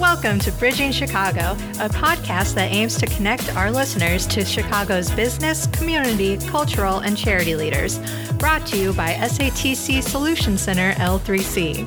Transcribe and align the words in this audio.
Welcome 0.00 0.38
to 0.40 0.52
Bridging 0.52 0.90
Chicago, 0.90 1.52
a 1.78 1.88
podcast 1.88 2.54
that 2.54 2.72
aims 2.72 2.96
to 2.98 3.06
connect 3.06 3.54
our 3.54 3.70
listeners 3.70 4.26
to 4.28 4.44
Chicago's 4.44 5.10
business, 5.10 5.66
community, 5.68 6.38
cultural, 6.48 6.98
and 6.98 7.16
charity 7.16 7.54
leaders. 7.54 7.98
Brought 8.32 8.66
to 8.68 8.76
you 8.76 8.92
by 8.94 9.12
SATC 9.12 10.02
Solution 10.02 10.58
Center 10.58 10.92
L3C. 10.94 11.86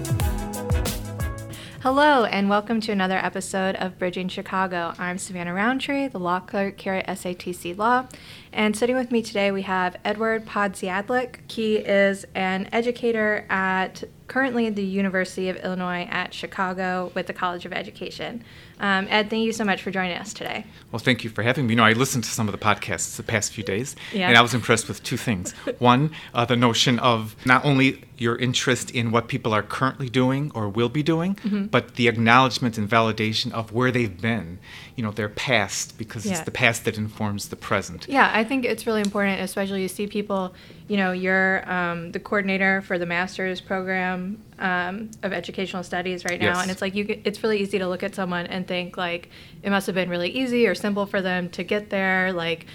Hello, 1.82 2.26
and 2.26 2.50
welcome 2.50 2.82
to 2.82 2.92
another 2.92 3.18
episode 3.18 3.76
of 3.76 4.00
Bridging 4.00 4.28
Chicago. 4.28 4.94
I'm 4.98 5.18
Savannah 5.18 5.54
Roundtree, 5.54 6.08
the 6.08 6.20
law 6.20 6.40
clerk 6.40 6.80
here 6.80 6.96
at 6.96 7.08
SATC 7.08 7.78
Law. 7.78 8.08
And 8.56 8.76
sitting 8.76 8.96
with 8.96 9.12
me 9.12 9.22
today, 9.22 9.52
we 9.52 9.64
have 9.64 9.98
Edward 10.06 10.46
Podsiadlik. 10.46 11.52
He 11.52 11.76
is 11.76 12.26
an 12.36 12.70
educator 12.72 13.46
at 13.50 14.06
currently 14.28 14.70
the 14.72 14.84
University 14.84 15.50
of 15.50 15.58
Illinois 15.58 16.08
at 16.10 16.34
Chicago 16.34 17.12
with 17.14 17.28
the 17.28 17.34
College 17.34 17.66
of 17.66 17.74
Education. 17.74 18.44
Um, 18.80 19.08
Ed, 19.10 19.30
thank 19.30 19.46
you 19.46 19.54
so 19.54 19.64
much 19.64 19.84
for 19.84 19.92
joining 19.92 20.18
us 20.18 20.34
today. 20.34 20.66
Well, 20.92 21.00
thank 21.00 21.24
you 21.24 21.30
for 21.30 21.44
having 21.44 21.68
me. 21.68 21.74
You 21.74 21.76
know, 21.78 21.84
I 21.84 21.94
listened 21.94 22.24
to 22.24 22.30
some 22.30 22.48
of 22.48 22.52
the 22.52 22.58
podcasts 22.58 23.16
the 23.18 23.24
past 23.24 23.54
few 23.54 23.64
days, 23.64 23.96
Yeah. 24.14 24.30
and 24.30 24.38
I 24.38 24.42
was 24.42 24.54
impressed 24.54 24.88
with 24.88 25.04
two 25.04 25.16
things. 25.18 25.52
One, 25.80 26.12
uh, 26.34 26.44
the 26.46 26.56
notion 26.56 26.98
of 27.00 27.36
not 27.46 27.64
only 27.66 28.02
your 28.18 28.36
interest 28.38 28.90
in 28.92 29.12
what 29.12 29.28
people 29.28 29.54
are 29.54 29.62
currently 29.62 30.10
doing 30.10 30.52
or 30.56 30.70
will 30.70 30.90
be 30.90 31.04
doing, 31.04 31.36
Mm-hmm. 31.36 31.66
but 31.66 31.96
the 31.96 32.08
acknowledgement 32.08 32.78
and 32.78 32.90
validation 32.90 33.52
of 33.52 33.72
where 33.74 33.92
they've 33.92 34.20
been, 34.22 34.58
you 34.96 35.04
know, 35.04 35.12
their 35.12 35.30
past, 35.30 35.98
because 35.98 36.26
Yeah. 36.26 36.32
it's 36.34 36.42
the 36.42 36.52
past 36.52 36.84
that 36.86 36.98
informs 36.98 37.50
the 37.50 37.56
present. 37.56 38.08
Yeah, 38.10 38.32
I 38.34 38.44
think 38.46 38.64
it's 38.66 38.88
really 38.88 39.02
important, 39.02 39.42
especially 39.42 39.82
you 39.82 39.88
see 39.88 40.08
people, 40.08 40.54
you 40.88 40.98
know, 40.98 41.12
you're 41.12 41.70
um, 41.72 42.12
the 42.12 42.20
coordinator 42.20 42.82
for 42.82 42.98
the 42.98 43.06
master's 43.06 43.60
program 43.62 44.42
um, 44.60 45.10
of 45.24 45.34
educational 45.34 45.84
studies 45.84 46.24
right 46.26 46.40
now, 46.40 46.54
Yes. 46.54 46.62
and 46.62 46.72
it's 46.72 46.82
like 46.82 46.96
you, 46.96 47.04
get- 47.04 47.22
it's 47.26 47.44
really 47.44 47.60
easy 47.60 47.78
to 47.80 47.88
look 47.88 48.04
at 48.04 48.16
someone 48.16 48.46
and 48.48 48.68
think 48.68 48.96
like 48.98 49.30
it 49.64 49.70
must 49.70 49.86
have 49.88 49.96
been 49.96 50.10
really 50.10 50.30
easy 50.30 50.66
or 50.68 50.76
simple 50.76 51.06
for 51.06 51.22
them 51.22 51.50
to 51.50 51.64
get 51.64 51.90
there, 51.90 52.32
like, 52.32 52.66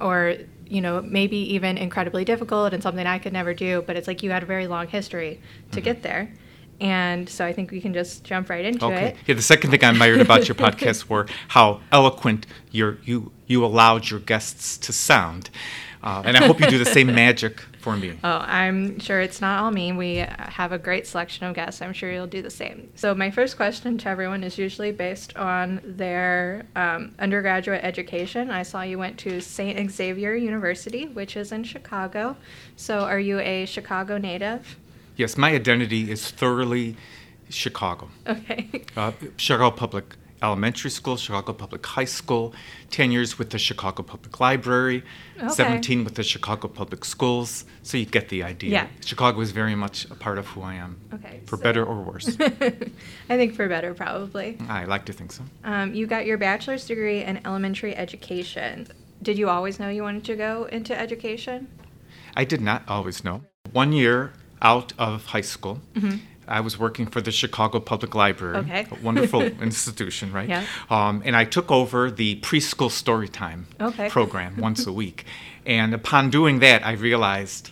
or 0.00 0.36
you 0.66 0.80
know, 0.80 1.02
maybe 1.02 1.36
even 1.54 1.76
incredibly 1.76 2.24
difficult 2.24 2.72
and 2.72 2.82
something 2.82 3.06
I 3.06 3.18
could 3.18 3.32
never 3.34 3.52
do. 3.52 3.82
But 3.86 3.96
it's 3.96 4.08
like 4.08 4.22
you 4.22 4.30
had 4.30 4.42
a 4.42 4.46
very 4.46 4.66
long 4.66 4.86
history 4.88 5.40
to 5.72 5.78
Mm-hmm. 5.80 5.84
get 5.84 6.02
there, 6.02 6.32
and 6.84 7.26
so 7.28 7.46
I 7.46 7.52
think 7.54 7.70
we 7.70 7.80
can 7.80 7.94
just 7.94 8.24
jump 8.24 8.50
right 8.50 8.64
into 8.64 8.84
Okay. 8.84 9.06
it. 9.06 9.16
Yeah, 9.26 9.34
the 9.36 9.42
second 9.42 9.70
thing 9.70 9.82
I 9.82 9.88
admired 9.88 10.20
about 10.20 10.46
your 10.46 10.54
podcast 10.66 11.08
were 11.08 11.26
how 11.48 11.80
eloquent 11.90 12.46
your, 12.70 12.98
you, 13.04 13.32
you 13.46 13.64
allowed 13.64 14.10
your 14.10 14.20
guests 14.20 14.76
to 14.78 14.92
sound. 14.92 15.48
Uh, 16.02 16.22
and 16.26 16.36
I 16.36 16.44
hope 16.46 16.60
you 16.60 16.66
do 16.66 16.76
the 16.76 16.84
same 16.84 17.06
magic 17.24 17.60
for 17.80 17.96
me. 17.96 18.18
Oh, 18.22 18.44
I'm 18.46 18.98
sure 18.98 19.22
it's 19.22 19.40
not 19.40 19.62
all 19.62 19.70
me. 19.70 19.92
We 19.92 20.16
have 20.16 20.72
a 20.72 20.78
great 20.78 21.06
selection 21.06 21.46
of 21.46 21.54
guests. 21.54 21.80
I'm 21.80 21.94
sure 21.94 22.12
you'll 22.12 22.26
do 22.26 22.42
the 22.42 22.50
same. 22.50 22.90
So, 22.94 23.14
my 23.14 23.30
first 23.30 23.56
question 23.56 23.96
to 23.96 24.08
everyone 24.10 24.44
is 24.44 24.58
usually 24.58 24.92
based 24.92 25.34
on 25.38 25.80
their 25.82 26.66
um, 26.76 27.14
undergraduate 27.18 27.82
education. 27.82 28.50
I 28.50 28.64
saw 28.64 28.82
you 28.82 28.98
went 28.98 29.16
to 29.20 29.40
St. 29.40 29.90
Xavier 29.90 30.34
University, 30.34 31.06
which 31.06 31.38
is 31.38 31.52
in 31.52 31.64
Chicago. 31.64 32.36
So, 32.76 32.98
are 33.00 33.20
you 33.20 33.38
a 33.38 33.64
Chicago 33.64 34.18
native? 34.18 34.76
Yes, 35.16 35.36
my 35.36 35.50
identity 35.52 36.10
is 36.10 36.30
thoroughly 36.30 36.96
Chicago. 37.50 38.08
Okay. 38.26 38.82
Uh, 38.96 39.12
Chicago 39.36 39.70
Public 39.70 40.16
Elementary 40.42 40.90
School, 40.90 41.16
Chicago 41.16 41.52
Public 41.52 41.86
High 41.86 42.04
School, 42.04 42.52
10 42.90 43.12
years 43.12 43.38
with 43.38 43.50
the 43.50 43.58
Chicago 43.58 44.02
Public 44.02 44.40
Library, 44.40 45.02
Okay. 45.38 45.48
17 45.48 46.04
with 46.04 46.16
the 46.16 46.22
Chicago 46.22 46.68
Public 46.68 47.04
Schools. 47.04 47.64
So 47.82 47.96
you 47.96 48.04
get 48.06 48.28
the 48.28 48.42
idea. 48.42 48.70
Yeah. 48.70 48.86
Chicago 49.04 49.40
is 49.40 49.52
very 49.52 49.74
much 49.74 50.04
a 50.10 50.14
part 50.14 50.36
of 50.38 50.46
who 50.48 50.62
I 50.62 50.74
am, 50.74 51.00
Okay. 51.14 51.40
for 51.46 51.56
so- 51.56 51.62
better 51.62 51.84
or 51.84 52.02
worse. 52.02 52.36
I 52.40 53.36
think 53.36 53.54
for 53.54 53.68
better, 53.68 53.94
probably. 53.94 54.58
I 54.68 54.84
like 54.84 55.04
to 55.06 55.12
think 55.12 55.32
so. 55.32 55.44
Um, 55.64 55.94
you 55.94 56.06
got 56.06 56.26
your 56.26 56.36
bachelor's 56.38 56.86
degree 56.86 57.22
in 57.22 57.40
elementary 57.46 57.96
education. 57.96 58.88
Did 59.22 59.38
you 59.38 59.48
always 59.48 59.78
know 59.80 59.88
you 59.88 60.02
wanted 60.02 60.24
to 60.24 60.36
go 60.36 60.64
into 60.64 60.98
education? 60.98 61.68
I 62.36 62.44
did 62.44 62.60
not 62.60 62.82
always 62.88 63.24
know. 63.24 63.42
One 63.72 63.92
year 63.92 64.32
out 64.62 64.92
of 64.98 65.26
high 65.26 65.40
school, 65.42 65.80
I 66.46 66.60
was 66.60 66.78
working 66.78 67.06
for 67.06 67.20
the 67.22 67.30
Chicago 67.32 67.80
Public 67.80 68.14
Library, 68.14 68.56
Mm-hmm. 68.58 68.70
Okay. 68.70 68.86
a 68.90 69.02
wonderful 69.02 69.42
institution, 69.62 70.30
right? 70.32 70.48
Yeah. 70.48 70.64
Um, 70.90 71.22
and 71.24 71.34
I 71.34 71.44
took 71.44 71.70
over 71.70 72.10
the 72.10 72.40
preschool 72.40 72.90
story 72.90 73.28
time 73.28 73.66
Okay. 73.80 74.08
program 74.10 74.56
once 74.68 74.86
a 74.86 74.92
week. 74.92 75.24
And 75.64 75.94
upon 75.94 76.28
doing 76.30 76.58
that, 76.60 76.84
I 76.84 76.92
realized 76.92 77.70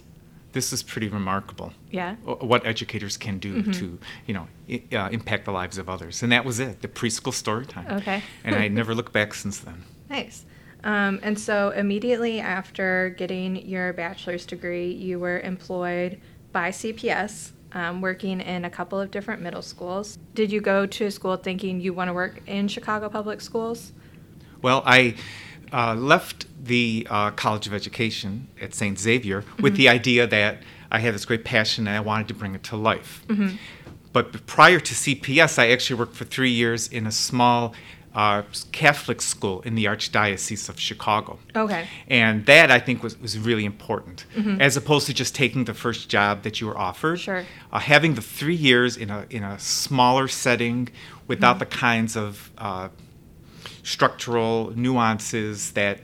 this 0.53 0.73
is 0.73 0.83
pretty 0.83 1.09
remarkable. 1.09 1.73
Yeah. 1.91 2.17
What 2.25 2.67
educators 2.67 3.17
can 3.19 3.39
do 3.39 3.53
Mm-hmm. 3.63 3.71
to, 3.73 3.99
you 4.27 4.35
know, 4.35 4.49
i- 4.71 4.83
uh, 4.97 5.09
impact 5.11 5.45
the 5.45 5.53
lives 5.53 5.77
of 5.79 5.89
others, 5.89 6.23
and 6.23 6.33
that 6.33 6.45
was 6.45 6.59
it—the 6.61 6.89
preschool 6.89 7.33
story 7.35 7.67
time. 7.67 7.87
Okay. 7.99 8.23
and 8.45 8.55
I 8.55 8.69
never 8.81 8.95
looked 8.95 9.13
back 9.13 9.35
since 9.35 9.59
then. 9.61 9.85
Nice. 10.11 10.45
Um, 10.85 11.21
and 11.23 11.39
so 11.39 11.71
immediately 11.71 12.41
after 12.41 13.15
getting 13.17 13.57
your 13.69 13.93
bachelor's 13.93 14.45
degree, 14.45 14.91
you 14.93 15.19
were 15.21 15.39
employed 15.41 16.19
by 16.53 16.71
CPS, 16.71 17.53
um, 17.73 18.01
working 18.01 18.41
in 18.41 18.65
a 18.65 18.71
couple 18.71 19.01
of 19.01 19.11
different 19.11 19.43
middle 19.43 19.63
schools. 19.63 20.19
Did 20.35 20.53
you 20.53 20.61
go 20.61 20.87
to 20.87 21.11
school 21.11 21.37
thinking 21.37 21.81
you 21.81 21.93
want 21.93 22.09
to 22.09 22.13
work 22.13 22.43
in 22.47 22.69
Chicago 22.69 23.09
public 23.09 23.41
schools? 23.41 23.93
Well, 24.61 24.83
I 24.87 25.17
uh, 25.73 25.95
left 25.95 26.47
the 26.65 27.07
uh, 27.11 27.31
College 27.33 27.67
of 27.67 27.75
Education 27.75 28.49
at 28.61 28.75
St. 28.75 28.99
Xavier 28.99 29.43
Mm-hmm. 29.43 29.63
with 29.63 29.77
the 29.77 29.89
idea 29.89 30.27
that 30.27 30.63
I 30.91 30.99
had 30.99 31.15
this 31.15 31.25
great 31.25 31.45
passion 31.45 31.89
and 31.89 31.97
I 31.97 32.01
wanted 32.01 32.29
to 32.29 32.35
bring 32.35 32.55
it 32.55 32.63
to 32.65 32.77
life. 32.77 33.25
Mm-hmm. 33.29 33.57
But 34.13 34.47
prior 34.47 34.79
to 34.79 34.95
CPS, 34.95 35.59
I 35.59 35.71
actually 35.71 35.99
worked 35.99 36.15
for 36.15 36.25
three 36.27 36.51
years 36.51 36.87
in 36.89 37.07
a 37.07 37.13
small 37.13 37.75
uh, 38.15 38.43
Catholic 38.73 39.21
school 39.23 39.63
in 39.63 39.75
the 39.75 39.87
Archdiocese 39.87 40.69
of 40.69 40.79
Chicago. 40.79 41.39
Okay. 41.57 41.87
And 42.09 42.45
that 42.47 42.71
I 42.71 42.79
think 42.79 43.03
was, 43.03 43.19
was 43.21 43.39
really 43.39 43.65
important, 43.65 44.27
as 44.61 44.77
opposed 44.77 45.07
to 45.07 45.15
just 45.15 45.35
taking 45.35 45.65
the 45.65 45.75
first 45.75 46.09
job 46.11 46.43
that 46.43 46.61
you 46.61 46.67
were 46.67 46.77
offered. 46.79 47.21
Sure. 47.21 47.45
Uh, 47.73 47.79
having 47.79 48.15
the 48.15 48.23
three 48.23 48.55
years 48.55 48.97
in 48.97 49.09
a 49.11 49.27
in 49.31 49.43
a 49.43 49.59
smaller 49.59 50.29
setting, 50.29 50.89
without 51.27 51.59
the 51.59 51.67
kinds 51.67 52.17
of 52.17 52.51
uh, 52.59 52.89
structural 53.83 54.73
nuances 54.77 55.73
that 55.73 55.99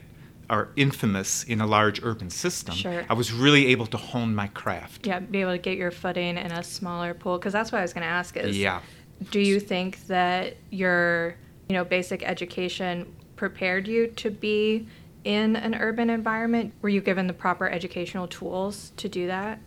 are 0.49 0.69
infamous 0.75 1.43
in 1.43 1.61
a 1.61 1.67
large 1.67 2.01
urban 2.03 2.29
system. 2.29 2.73
Sure. 2.73 3.05
I 3.07 3.13
was 3.13 3.31
really 3.31 3.67
able 3.67 3.85
to 3.87 3.97
hone 3.97 4.33
my 4.33 4.47
craft. 4.47 5.05
Yeah, 5.05 5.19
be 5.19 5.41
able 5.41 5.51
to 5.51 5.59
get 5.59 5.77
your 5.77 5.91
footing 5.91 6.37
in 6.37 6.51
a 6.51 6.63
smaller 6.63 7.13
pool. 7.13 7.37
Because 7.37 7.53
that's 7.53 7.71
what 7.71 7.79
I 7.79 7.81
was 7.83 7.93
going 7.93 8.01
to 8.01 8.07
ask 8.09 8.35
is, 8.35 8.57
Yeah. 8.57 8.81
do 9.29 9.39
you 9.39 9.59
think 9.59 10.07
that 10.07 10.57
your, 10.71 11.35
you 11.69 11.75
know, 11.75 11.85
basic 11.85 12.23
education 12.23 13.15
prepared 13.35 13.87
you 13.87 14.07
to 14.07 14.31
be 14.31 14.87
in 15.23 15.55
an 15.55 15.75
urban 15.75 16.09
environment? 16.09 16.73
Were 16.81 16.89
you 16.89 16.99
given 16.99 17.27
the 17.27 17.33
proper 17.33 17.69
educational 17.69 18.27
tools 18.27 18.91
to 18.97 19.07
do 19.07 19.27
that? 19.27 19.59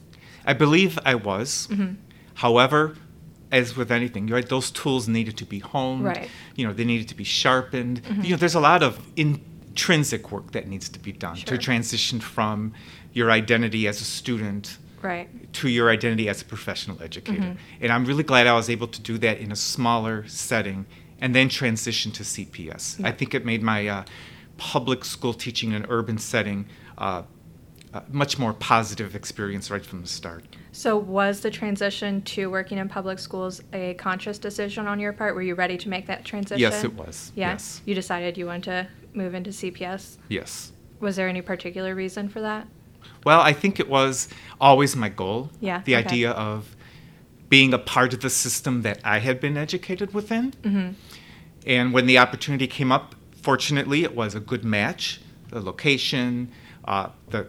I 0.44 0.52
believe 0.52 0.98
I 1.04 1.14
was. 1.14 1.68
Mm-hmm. 1.70 1.94
However, 2.34 2.96
as 3.52 3.76
with 3.76 3.92
anything, 3.92 4.26
right, 4.26 4.48
those 4.48 4.72
tools 4.72 5.06
needed 5.06 5.36
to 5.36 5.44
be 5.44 5.60
honed. 5.60 6.04
Right. 6.04 6.28
You 6.56 6.66
know, 6.66 6.72
they 6.72 6.84
needed 6.84 7.06
to 7.08 7.14
be 7.14 7.22
sharpened. 7.22 8.02
You 8.22 8.30
know, 8.30 8.36
there's 8.36 8.56
a 8.56 8.60
lot 8.60 8.82
of 8.82 9.00
intrinsic 9.14 10.32
work 10.32 10.50
that 10.52 10.66
needs 10.66 10.88
to 10.88 10.98
be 10.98 11.12
done 11.12 11.36
Sure. 11.36 11.56
to 11.56 11.58
transition 11.58 12.18
from 12.18 12.72
your 13.12 13.30
identity 13.30 13.86
as 13.86 14.00
a 14.00 14.04
student 14.04 14.78
Right. 15.02 15.52
to 15.52 15.68
your 15.68 15.90
identity 15.90 16.28
as 16.28 16.42
a 16.42 16.44
professional 16.44 17.00
educator. 17.00 17.42
Mm-hmm. 17.42 17.82
And 17.82 17.92
I'm 17.92 18.04
really 18.06 18.24
glad 18.24 18.48
I 18.48 18.54
was 18.54 18.68
able 18.68 18.88
to 18.88 19.00
do 19.00 19.18
that 19.18 19.38
in 19.38 19.52
a 19.52 19.56
smaller 19.56 20.26
setting 20.26 20.86
and 21.22 21.36
then 21.36 21.48
transition 21.48 22.10
to 22.10 22.24
CPS. 22.24 23.02
I 23.02 23.12
think 23.12 23.32
it 23.32 23.46
made 23.46 23.62
my 23.62 23.86
uh, 23.86 24.04
public 24.58 25.04
school 25.04 25.32
teaching 25.32 25.70
in 25.70 25.76
an 25.84 25.86
urban 25.88 26.18
setting 26.18 26.66
uh, 26.98 27.22
a 27.94 28.02
much 28.10 28.38
more 28.40 28.52
positive 28.52 29.14
experience 29.14 29.70
right 29.70 29.86
from 29.86 30.02
the 30.02 30.08
start. 30.08 30.44
So, 30.72 30.96
was 30.96 31.40
the 31.40 31.50
transition 31.50 32.22
to 32.22 32.50
working 32.50 32.78
in 32.78 32.88
public 32.88 33.20
schools 33.20 33.62
a 33.72 33.94
conscious 33.94 34.36
decision 34.38 34.88
on 34.88 34.98
your 34.98 35.12
part? 35.12 35.34
Were 35.36 35.42
you 35.42 35.54
ready 35.54 35.78
to 35.78 35.88
make 35.88 36.06
that 36.06 36.24
transition? 36.24 36.60
Yes, 36.60 36.82
it 36.82 36.94
was. 36.94 37.30
Yeah. 37.36 37.52
Yes. 37.52 37.82
You 37.84 37.94
decided 37.94 38.36
you 38.36 38.46
wanted 38.46 38.64
to 38.64 38.88
move 39.14 39.34
into 39.34 39.50
CPS. 39.50 40.16
Yes. 40.28 40.72
Was 40.98 41.16
there 41.16 41.28
any 41.28 41.42
particular 41.42 41.94
reason 41.94 42.28
for 42.28 42.40
that? 42.40 42.66
Well, 43.24 43.40
I 43.40 43.52
think 43.52 43.78
it 43.78 43.88
was 43.88 44.28
always 44.60 44.96
my 44.96 45.08
goal. 45.08 45.50
Yeah, 45.60 45.82
The 45.84 45.94
okay. 45.96 46.04
idea 46.04 46.30
of 46.32 46.74
being 47.52 47.74
a 47.74 47.78
part 47.78 48.14
of 48.14 48.20
the 48.20 48.30
system 48.30 48.80
that 48.80 48.98
I 49.04 49.18
had 49.18 49.38
been 49.38 49.58
educated 49.58 50.14
within. 50.14 50.52
Mm-hmm. 50.62 50.92
And 51.66 51.92
when 51.92 52.06
the 52.06 52.18
opportunity 52.18 52.66
came 52.66 52.90
up, 52.92 53.14
fortunately, 53.42 54.02
it 54.02 54.14
was 54.14 54.34
a 54.34 54.40
good 54.40 54.64
match. 54.64 55.20
The 55.48 55.60
location, 55.60 56.50
uh, 56.86 57.10
the 57.30 57.46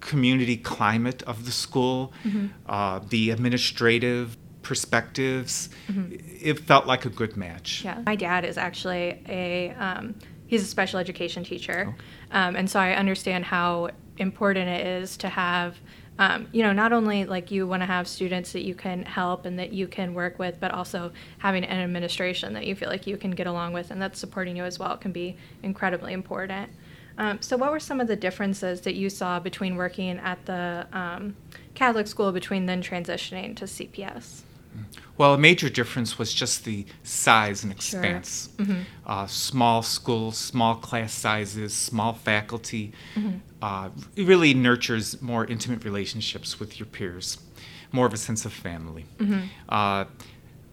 community 0.00 0.56
climate 0.56 1.22
of 1.24 1.44
the 1.46 1.50
school, 1.52 2.12
Mm-hmm. 2.24 2.46
uh, 2.66 3.00
the 3.08 3.30
administrative 3.30 4.36
perspectives, 4.62 5.70
it 5.88 6.60
felt 6.60 6.86
like 6.86 7.04
a 7.04 7.08
good 7.10 7.36
match. 7.36 7.78
Mm-hmm. 7.84 7.86
Yeah. 7.98 8.02
My 8.06 8.16
dad 8.16 8.44
is 8.44 8.58
actually 8.58 9.22
a 9.28 9.70
um, 9.72 10.14
he's 10.46 10.62
a 10.62 10.66
special 10.66 10.98
education 10.98 11.42
teacher, 11.44 11.94
Oh. 12.32 12.38
um, 12.38 12.54
and 12.56 12.70
so 12.70 12.78
I 12.78 12.92
understand 12.92 13.44
how 13.46 13.90
important 14.18 14.68
it 14.68 14.86
is 14.86 15.16
to 15.18 15.28
have 15.28 15.76
um, 16.18 16.48
you 16.52 16.62
know, 16.62 16.72
not 16.72 16.92
only 16.92 17.24
like 17.24 17.50
you 17.50 17.66
want 17.66 17.82
to 17.82 17.86
have 17.86 18.08
students 18.08 18.52
that 18.52 18.64
you 18.64 18.74
can 18.74 19.04
help 19.04 19.46
and 19.46 19.58
that 19.58 19.72
you 19.72 19.86
can 19.86 20.14
work 20.14 20.38
with, 20.38 20.58
but 20.58 20.72
also 20.72 21.12
having 21.38 21.64
an 21.64 21.78
administration 21.78 22.54
that 22.54 22.66
you 22.66 22.74
feel 22.74 22.88
like 22.88 23.06
you 23.06 23.16
can 23.16 23.30
get 23.30 23.46
along 23.46 23.72
with 23.72 23.90
and 23.90 24.02
that's 24.02 24.18
supporting 24.18 24.56
you 24.56 24.64
as 24.64 24.78
well 24.78 24.96
can 24.96 25.12
be 25.12 25.36
incredibly 25.62 26.12
important. 26.12 26.70
Um, 27.18 27.42
so, 27.42 27.56
what 27.56 27.72
were 27.72 27.80
some 27.80 28.00
of 28.00 28.06
the 28.06 28.16
differences 28.16 28.80
that 28.82 28.94
you 28.94 29.10
saw 29.10 29.40
between 29.40 29.74
working 29.76 30.18
at 30.18 30.44
the 30.46 30.86
um, 30.92 31.36
Catholic 31.74 32.06
school 32.06 32.30
between 32.30 32.66
then 32.66 32.80
transitioning 32.80 33.56
to 33.56 33.64
CPS? 33.64 34.42
Well, 35.18 35.34
a 35.34 35.38
major 35.38 35.68
difference 35.68 36.18
was 36.18 36.32
just 36.32 36.64
the 36.64 36.86
size 37.02 37.64
and 37.64 37.72
Sure. 37.72 38.00
expanse. 38.00 38.48
Mhm. 38.58 38.84
Uh, 39.04 39.26
small 39.26 39.82
schools, 39.82 40.38
small 40.38 40.76
class 40.76 41.12
sizes, 41.12 41.74
small 41.74 42.12
faculty. 42.14 42.92
Mm-hmm. 43.16 43.38
Uh, 43.60 43.88
it 44.16 44.24
really 44.26 44.54
nurtures 44.54 45.20
more 45.20 45.44
intimate 45.44 45.84
relationships 45.84 46.60
with 46.60 46.78
your 46.78 46.86
peers, 46.86 47.38
more 47.90 48.06
of 48.06 48.14
a 48.14 48.16
sense 48.16 48.44
of 48.44 48.52
family. 48.52 49.06
Mm-hmm. 49.18 49.40
Uh, 49.68 50.04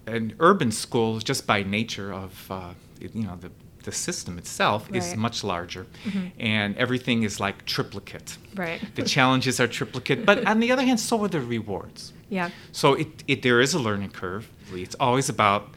an 0.08 0.36
urban 0.40 0.72
school, 0.72 1.18
just 1.20 1.48
by 1.48 1.64
nature 1.64 2.14
of 2.14 2.46
uh, 2.52 2.74
you 3.02 3.10
know 3.24 3.36
the 3.42 3.50
the 3.86 3.92
system 3.92 4.38
itself, 4.38 4.90
is 4.94 5.16
much 5.16 5.44
larger, 5.44 5.86
Mhm. 6.06 6.32
and 6.40 6.76
everything 6.78 7.24
is 7.24 7.40
like 7.40 7.66
triplicate. 7.66 8.38
Right. 8.56 8.80
The 8.96 9.04
challenges 9.04 9.60
are 9.60 9.68
triplicate, 9.68 10.26
but 10.26 10.46
on 10.46 10.60
the 10.60 10.72
other 10.72 10.84
hand, 10.84 11.00
so 11.00 11.24
are 11.24 11.30
the 11.30 11.40
rewards. 11.40 12.12
yeah. 12.30 12.50
So 12.72 12.94
it, 12.96 13.24
it 13.28 13.42
there 13.44 13.62
is 13.62 13.74
a 13.74 13.80
learning 13.80 14.10
curve. 14.12 14.50
It's 14.74 14.96
always 15.00 15.30
about 15.30 15.70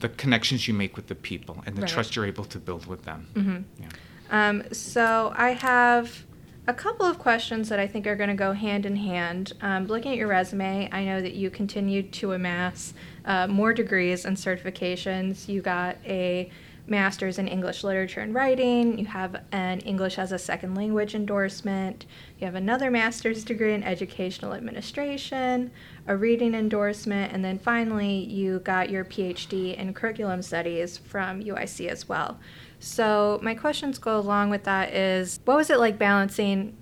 the 0.00 0.08
connections 0.08 0.66
you 0.68 0.74
make 0.74 0.96
with 0.96 1.08
the 1.08 1.14
people 1.14 1.62
and 1.66 1.76
the 1.76 1.82
Right. 1.82 1.90
trust 1.90 2.14
you're 2.16 2.26
able 2.34 2.44
to 2.54 2.58
build 2.58 2.86
with 2.86 3.02
them. 3.04 3.26
Mm-hmm. 3.34 3.58
Yeah. 3.82 3.88
Um, 4.30 4.62
so 4.72 5.32
I 5.36 5.50
have 5.50 6.24
a 6.66 6.72
couple 6.74 7.04
of 7.06 7.18
questions 7.18 7.68
that 7.68 7.78
I 7.78 7.86
think 7.86 8.06
are 8.06 8.16
going 8.16 8.30
to 8.30 8.34
go 8.46 8.52
hand 8.52 8.86
in 8.86 8.96
hand. 8.96 9.52
Um, 9.60 9.86
looking 9.86 10.12
at 10.12 10.18
your 10.18 10.28
resume, 10.28 10.88
I 10.92 11.04
know 11.04 11.20
that 11.20 11.34
you 11.34 11.50
continued 11.50 12.12
to 12.20 12.32
amass 12.32 12.94
uh, 13.26 13.46
more 13.48 13.72
degrees 13.74 14.24
and 14.24 14.36
certifications. 14.36 15.48
You 15.48 15.60
got 15.60 15.96
a 16.06 16.50
master's 16.86 17.38
in 17.38 17.48
English 17.48 17.82
literature 17.82 18.20
and 18.20 18.34
writing. 18.34 18.98
You 18.98 19.06
have 19.06 19.42
an 19.52 19.80
English 19.80 20.18
as 20.18 20.32
a 20.32 20.38
second 20.38 20.74
language 20.74 21.14
endorsement. 21.14 22.04
You 22.38 22.44
have 22.44 22.54
another 22.54 22.90
master's 22.90 23.44
degree 23.44 23.72
in 23.74 23.82
educational 23.82 24.52
administration, 24.52 25.70
a 26.06 26.16
reading 26.16 26.54
endorsement, 26.54 27.32
and 27.32 27.44
then 27.44 27.58
finally 27.58 28.24
you 28.24 28.58
got 28.60 28.90
your 28.90 29.04
PhD 29.04 29.74
in 29.76 29.94
curriculum 29.94 30.42
studies 30.42 30.98
from 30.98 31.42
UIC 31.42 31.88
as 31.88 32.08
well. 32.08 32.38
So 32.80 33.40
my 33.42 33.54
questions 33.54 33.98
go 33.98 34.18
along 34.18 34.50
with 34.50 34.64
that 34.64 34.92
is 34.92 35.40
what 35.46 35.56
was 35.56 35.70
it 35.70 35.78
like 35.78 35.98
balancing 35.98 36.76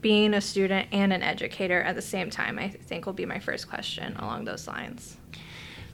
being 0.00 0.34
a 0.34 0.40
student 0.40 0.88
and 0.92 1.12
an 1.12 1.22
educator 1.22 1.80
at 1.82 1.94
the 1.94 2.02
same 2.02 2.28
time? 2.28 2.58
I 2.58 2.68
think 2.68 3.06
will 3.06 3.12
be 3.14 3.26
my 3.26 3.38
first 3.38 3.68
question 3.68 4.16
along 4.16 4.44
those 4.44 4.66
lines. 4.68 5.16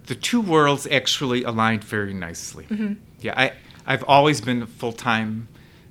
The 0.06 0.14
two 0.16 0.40
worlds 0.40 0.86
actually 0.88 1.44
aligned 1.44 1.84
very 1.84 2.12
nicely. 2.12 2.64
Mhm. 2.64 2.96
Yeah, 3.22 3.34
I, 3.36 3.52
I've 3.86 4.04
always 4.04 4.40
been 4.40 4.62
a 4.62 4.66
full 4.66 4.92
time 4.92 5.48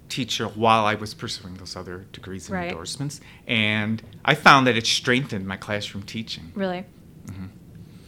teacher 0.10 0.45
while 0.48 0.86
I 0.86 0.95
was 0.95 1.13
pursuing 1.13 1.56
those 1.56 1.75
other 1.75 2.06
degrees 2.12 2.48
and 2.50 2.56
Right. 2.57 2.69
endorsements. 2.69 3.22
And 3.48 4.01
I 4.25 4.36
found 4.36 4.68
that 4.68 4.75
it 4.75 4.86
strengthened 4.86 5.48
my 5.48 5.56
classroom 5.57 6.04
teaching. 6.04 6.51
Really? 6.54 6.83
Mhm. 7.28 7.50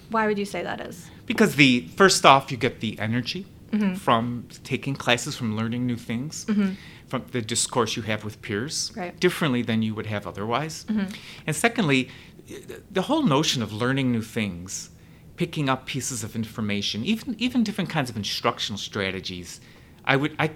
Why 0.10 0.28
would 0.28 0.38
you 0.38 0.46
say 0.46 0.64
that 0.64 0.82
is? 0.82 1.10
Because 1.26 1.56
the 1.56 1.88
first 1.96 2.26
off, 2.26 2.52
you 2.52 2.58
get 2.58 2.82
the 2.82 3.00
energy 3.00 3.46
Mhm. 3.72 3.98
from 3.98 4.48
taking 4.66 4.96
classes, 4.96 5.36
from 5.38 5.56
learning 5.56 5.88
new 5.88 5.96
things, 5.96 6.46
Mhm. 6.46 6.76
from 7.08 7.24
the 7.32 7.42
discourse 7.42 7.96
you 7.96 8.04
have 8.04 8.24
with 8.26 8.42
peers, 8.42 8.92
Right. 8.98 9.18
differently 9.20 9.62
than 9.62 9.82
you 9.82 9.96
would 9.96 10.08
have 10.08 10.28
otherwise. 10.28 10.86
Mhm. 10.90 11.16
And 11.48 11.56
secondly, 11.56 12.10
the 12.92 13.04
whole 13.04 13.24
notion 13.24 13.64
of 13.64 13.72
learning 13.72 14.12
new 14.12 14.22
things, 14.22 14.90
picking 15.36 15.70
up 15.70 15.86
pieces 15.86 16.24
of 16.24 16.36
information, 16.36 17.04
even 17.06 17.36
even 17.40 17.64
different 17.64 17.90
kinds 17.90 18.10
of 18.10 18.18
instructional 18.18 18.78
strategies, 18.78 19.60
I 20.06 20.16
would 20.16 20.36
I 20.40 20.52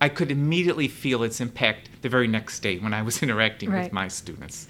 I 0.00 0.08
could 0.08 0.30
immediately 0.30 0.88
feel 0.88 1.22
its 1.22 1.40
impact 1.40 1.88
the 2.02 2.08
very 2.08 2.28
next 2.28 2.60
day 2.60 2.78
when 2.78 2.92
I 2.92 3.02
was 3.02 3.22
interacting 3.22 3.70
Right. 3.70 3.84
with 3.84 3.92
my 3.92 4.08
students. 4.08 4.68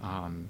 Um, 0.00 0.48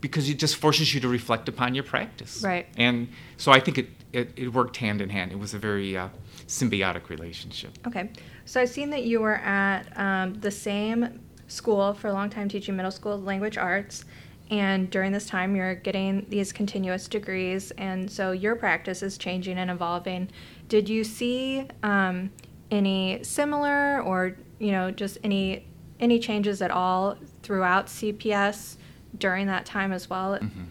because 0.00 0.28
it 0.30 0.38
just 0.38 0.56
forces 0.56 0.94
you 0.94 1.00
to 1.00 1.08
reflect 1.08 1.48
upon 1.48 1.74
your 1.74 1.84
practice. 1.84 2.42
Right. 2.42 2.66
And 2.78 3.08
so 3.36 3.52
I 3.52 3.60
think 3.60 3.76
it, 3.76 3.88
it, 4.14 4.32
it 4.34 4.48
worked 4.48 4.78
hand 4.78 5.02
in 5.02 5.10
hand. 5.10 5.30
It 5.30 5.38
was 5.38 5.52
a 5.52 5.58
very 5.58 5.94
uh, 5.96 6.08
symbiotic 6.46 7.10
relationship. 7.10 7.76
Okay. 7.86 8.10
So 8.46 8.62
I've 8.62 8.70
seen 8.70 8.88
that 8.90 9.04
you 9.04 9.20
were 9.20 9.36
at 9.36 9.82
um, 9.98 10.40
the 10.40 10.50
same 10.50 11.20
school 11.48 11.92
for 11.94 12.08
a 12.08 12.12
long 12.12 12.30
time 12.30 12.48
teaching 12.48 12.76
middle 12.76 12.90
school 12.90 13.20
language 13.20 13.58
arts. 13.58 14.04
And 14.50 14.90
during 14.90 15.12
this 15.12 15.26
time, 15.26 15.54
you're 15.54 15.76
getting 15.76 16.26
these 16.28 16.52
continuous 16.52 17.06
degrees. 17.06 17.70
And 17.72 18.10
so 18.10 18.32
your 18.32 18.56
practice 18.56 19.02
is 19.02 19.16
changing 19.16 19.58
and 19.58 19.70
evolving. 19.70 20.28
Did 20.68 20.88
you 20.88 21.04
see 21.04 21.68
um, 21.84 22.30
any 22.70 23.22
similar 23.22 24.02
or, 24.02 24.36
you 24.58 24.72
know, 24.72 24.90
just 24.90 25.18
any 25.22 25.66
any 26.00 26.18
changes 26.18 26.62
at 26.62 26.70
all 26.70 27.16
throughout 27.42 27.86
CPS 27.86 28.76
during 29.18 29.46
that 29.46 29.66
time 29.66 29.92
as 29.92 30.10
well? 30.10 30.38
Mm-hmm. 30.38 30.64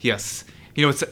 Yes, 0.00 0.44
you 0.74 0.82
know 0.82 0.90
it's 0.90 1.02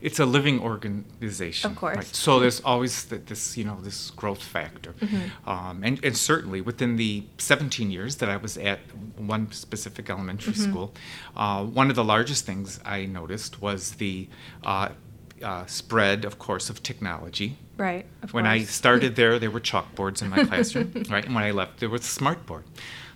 it's 0.00 0.18
a 0.18 0.26
living 0.26 0.60
organization. 0.60 1.70
Of 1.70 1.76
course. 1.76 1.96
Right? 1.96 2.06
So 2.14 2.40
there's 2.40 2.60
always 2.60 3.04
th- 3.04 3.22
this 3.26 3.56
you 3.56 3.64
know 3.64 3.78
this 3.82 4.10
growth 4.10 4.42
factor, 4.42 4.92
Mhm. 5.00 5.30
um, 5.46 5.84
and 5.84 6.04
and 6.04 6.16
certainly 6.16 6.60
within 6.60 6.96
the 6.96 7.24
17 7.38 7.90
years 7.90 8.16
that 8.16 8.28
I 8.28 8.36
was 8.36 8.56
at 8.58 8.80
one 9.16 9.52
specific 9.52 10.08
elementary 10.10 10.54
Mhm. 10.54 10.70
school, 10.70 10.94
uh, 11.36 11.64
one 11.64 11.90
of 11.90 11.96
the 11.96 12.04
largest 12.04 12.46
things 12.46 12.80
I 12.84 13.06
noticed 13.06 13.60
was 13.60 13.92
the 13.92 14.28
uh, 14.64 14.88
uh, 15.42 15.64
spread, 15.66 16.24
of 16.26 16.38
course, 16.38 16.68
of 16.68 16.82
technology. 16.82 17.56
Right. 17.78 18.04
Of 18.22 18.34
when 18.34 18.46
I 18.46 18.64
started 18.64 19.16
there, 19.20 19.38
there 19.38 19.50
were 19.50 19.60
chalkboards 19.60 20.20
in 20.22 20.28
my 20.28 20.44
classroom, 20.44 20.92
right? 21.10 21.24
And 21.24 21.34
when 21.34 21.44
I 21.44 21.50
left, 21.50 21.80
there 21.80 21.88
was 21.88 22.02
a 22.02 22.20
smartboard. 22.20 22.64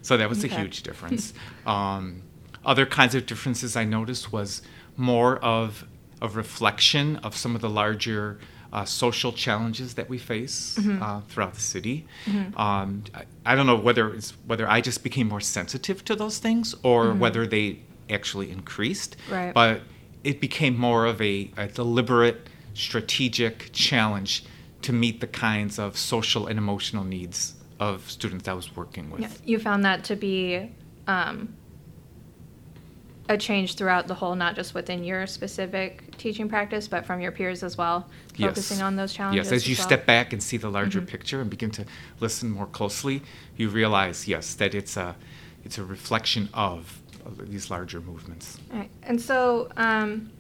So 0.01 0.17
that 0.17 0.29
was 0.29 0.43
a 0.45 0.49
huge 0.49 0.83
difference. 0.83 1.35
Um, 1.67 2.23
other 2.65 2.87
kinds 2.87 3.15
of 3.15 3.27
differences 3.27 3.77
I 3.77 3.85
noticed 3.85 4.33
was 4.33 4.63
more 4.97 5.37
of 5.39 5.85
a 6.23 6.29
reflection 6.29 7.17
of 7.19 7.37
some 7.37 7.55
of 7.55 7.61
the 7.61 7.71
larger 7.71 8.39
uh, 8.73 8.85
social 8.85 9.33
challenges 9.33 9.95
that 9.95 10.09
we 10.09 10.19
face 10.19 10.77
Mhm. 10.81 11.01
uh, 11.01 11.21
throughout 11.29 11.55
the 11.55 11.61
city. 11.61 12.07
Mhm. 12.27 12.59
Um, 12.59 13.05
I, 13.15 13.23
I 13.47 13.55
don't 13.55 13.67
know 13.67 13.77
whether 13.77 14.13
it's 14.13 14.33
whether 14.47 14.69
I 14.69 14.81
just 14.81 15.05
became 15.05 15.29
more 15.29 15.41
sensitive 15.41 16.05
to 16.07 16.17
those 16.17 16.39
things 16.39 16.75
or 16.83 17.05
Mhm. 17.07 17.19
whether 17.19 17.47
they 17.47 17.79
actually 18.11 18.51
increased. 18.51 19.15
Right. 19.31 19.55
But 19.55 19.83
it 20.25 20.41
became 20.41 20.77
more 20.77 21.07
of 21.07 21.21
a, 21.21 21.51
a 21.57 21.69
deliberate, 21.69 22.49
strategic 22.75 23.71
challenge 23.73 24.45
to 24.83 24.93
meet 24.93 25.21
the 25.21 25.27
kinds 25.29 25.79
of 25.79 25.97
social 25.97 26.47
and 26.49 26.59
emotional 26.59 27.05
needs 27.05 27.55
of 27.79 28.11
students 28.11 28.49
I 28.49 28.55
was 28.55 28.75
working 28.75 29.09
with. 29.11 29.21
Yeah, 29.21 29.29
you 29.45 29.59
found 29.61 29.85
that 29.85 30.03
to 30.05 30.17
be 30.17 30.71
um, 31.07 31.55
a 33.29 33.39
change 33.39 33.75
throughout 33.77 34.07
the 34.07 34.15
whole, 34.15 34.35
not 34.35 34.55
just 34.55 34.75
within 34.75 35.03
your 35.03 35.27
specific 35.27 36.17
teaching 36.19 36.49
practice, 36.49 36.87
but 36.87 37.07
from 37.07 37.21
your 37.21 37.33
peers 37.33 37.63
as 37.63 37.79
well, 37.79 38.07
Yes. 38.37 38.51
focusing 38.51 38.83
on 38.83 38.97
those 38.97 39.13
challenges. 39.15 39.47
Yes, 39.47 39.53
as 39.53 39.69
you 39.69 39.77
well. 39.79 39.87
step 39.87 40.05
back 40.07 40.33
and 40.33 40.43
see 40.43 40.57
the 40.59 40.69
larger 40.71 41.01
Mhm. 41.01 41.07
picture 41.07 41.41
and 41.41 41.49
begin 41.49 41.71
to 41.71 41.85
listen 42.21 42.51
more 42.51 42.67
closely, 42.67 43.23
you 43.57 43.69
realize, 43.71 44.29
yes, 44.29 44.53
that 44.55 44.75
it's 44.75 44.97
a, 44.97 45.17
it's 45.65 45.79
a 45.79 45.85
reflection 45.85 46.51
of, 46.53 47.01
of 47.25 47.51
these 47.51 47.71
larger 47.71 48.01
movements. 48.01 48.59
All 48.71 48.79
right. 48.81 48.91
And 49.05 49.19
so, 49.21 49.71
um, 49.79 50.31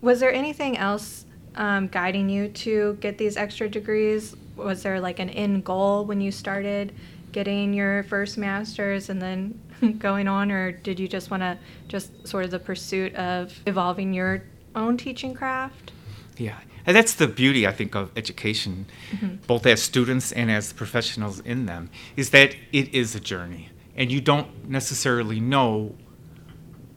was 0.00 0.20
there 0.20 0.32
anything 0.32 0.76
else 0.78 1.24
um, 1.56 1.88
guiding 1.88 2.28
you 2.28 2.48
to 2.48 2.96
get 3.00 3.18
these 3.18 3.36
extra 3.36 3.68
degrees? 3.68 4.36
Was 4.56 4.82
there 4.82 5.00
like 5.00 5.18
an 5.18 5.28
end 5.30 5.64
goal 5.64 6.04
when 6.04 6.20
you 6.20 6.30
started 6.30 6.92
getting 7.32 7.74
your 7.74 8.02
first 8.04 8.38
master's 8.38 9.10
and 9.10 9.20
then 9.20 9.58
going 9.98 10.28
on, 10.28 10.50
or 10.50 10.72
did 10.72 10.98
you 11.00 11.08
just 11.08 11.30
want 11.30 11.42
to 11.42 11.58
just 11.88 12.26
sort 12.26 12.44
of 12.44 12.50
the 12.50 12.58
pursuit 12.58 13.14
of 13.14 13.52
evolving 13.66 14.12
your 14.14 14.42
own 14.74 14.96
teaching 14.96 15.34
craft? 15.34 15.92
Yeah, 16.36 16.58
and 16.86 16.94
that's 16.96 17.14
the 17.14 17.26
beauty, 17.26 17.66
I 17.66 17.72
think, 17.72 17.94
of 17.94 18.10
education, 18.16 18.86
Mhm. 19.12 19.46
both 19.46 19.66
as 19.66 19.82
students 19.82 20.32
and 20.32 20.50
as 20.50 20.72
professionals 20.72 21.40
in 21.40 21.66
them, 21.66 21.90
is 22.16 22.30
that 22.30 22.54
it 22.72 22.94
is 22.94 23.14
a 23.14 23.20
journey, 23.20 23.70
and 23.96 24.10
you 24.12 24.20
don't 24.20 24.68
necessarily 24.68 25.40
know 25.40 25.94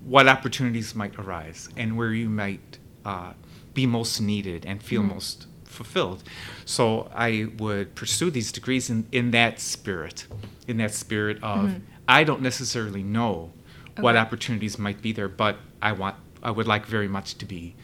what 0.05 0.27
opportunities 0.27 0.95
might 0.95 1.15
arise 1.19 1.69
and 1.77 1.95
where 1.97 2.13
you 2.13 2.29
might 2.29 2.77
uh, 3.05 3.31
be 3.73 3.85
most 3.85 4.19
needed 4.19 4.65
and 4.65 4.83
feel 4.83 5.01
Mhm. 5.01 5.09
most 5.09 5.47
fulfilled. 5.63 6.21
So 6.65 7.09
I 7.15 7.47
would 7.57 7.95
pursue 7.95 8.29
these 8.29 8.51
degrees 8.51 8.89
in, 8.89 9.05
in 9.11 9.31
that 9.31 9.59
spirit, 9.61 10.25
in 10.67 10.77
that 10.77 10.93
spirit 10.93 11.37
of 11.41 11.69
Mhm. 11.69 11.81
I 12.09 12.23
don't 12.23 12.41
necessarily 12.41 13.03
know 13.03 13.51
what 13.99 14.17
opportunities 14.17 14.79
might 14.79 14.99
be 14.99 15.11
there, 15.11 15.29
but 15.29 15.57
I 15.81 15.91
want 15.91 16.15
I 16.41 16.51
would 16.51 16.67
like 16.67 16.85
very 16.85 17.07
much 17.07 17.37
to 17.37 17.45
be 17.45 17.75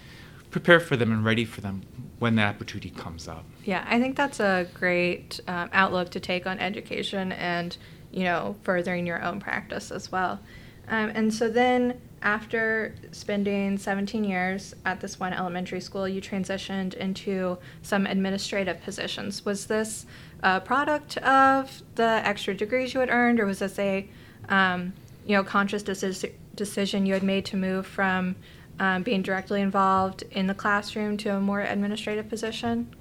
prepared 0.50 0.82
for 0.82 0.96
them 0.96 1.12
and 1.12 1.24
ready 1.24 1.46
for 1.46 1.62
them 1.62 1.84
when 2.18 2.36
that 2.36 2.56
opportunity 2.56 2.90
comes 2.90 3.28
up. 3.28 3.46
Yeah, 3.66 3.86
I 3.88 4.00
think 4.00 4.16
that's 4.16 4.40
a 4.40 4.68
great 4.74 5.42
um, 5.48 5.70
outlook 5.74 6.10
to 6.12 6.20
take 6.20 6.48
on 6.48 6.60
education 6.60 7.34
and, 7.34 7.76
you 8.12 8.24
know, 8.24 8.56
furthering 8.64 9.06
your 9.06 9.22
own 9.22 9.42
practice 9.42 9.92
as 9.92 10.12
well. 10.12 10.40
Um, 10.88 11.12
and 11.14 11.34
so 11.34 11.50
then, 11.50 12.00
after 12.22 12.96
spending 13.12 13.78
17 13.78 14.24
years 14.24 14.74
at 14.86 15.02
this 15.02 15.20
one 15.20 15.34
elementary 15.34 15.82
school, 15.82 16.08
you 16.08 16.22
transitioned 16.22 16.94
into 16.94 17.58
some 17.82 18.08
administrative 18.08 18.82
positions. 18.82 19.44
Was 19.44 19.68
this 19.68 20.06
a 20.46 20.62
product 20.62 21.18
of 21.18 21.82
the 21.96 22.04
extra 22.04 22.54
degrees 22.54 22.94
you 22.94 23.00
had 23.00 23.10
earned, 23.10 23.40
or 23.40 23.46
was 23.48 23.60
this 23.60 23.78
a 23.80 24.08
um, 24.48 24.94
you 25.26 25.36
know 25.36 25.44
conscious 25.44 25.82
deci- 25.84 26.32
decision 26.56 27.06
you 27.06 27.14
had 27.16 27.24
made 27.24 27.46
to 27.46 27.58
move 27.58 27.86
from 27.88 28.36
um, 28.80 29.02
being 29.02 29.24
directly 29.24 29.60
involved 29.60 30.24
in 30.32 30.46
the 30.48 30.54
classroom 30.54 31.18
to 31.18 31.30
a 31.30 31.42
more 31.42 31.62
administrative 31.62 32.30
position? 32.30 32.94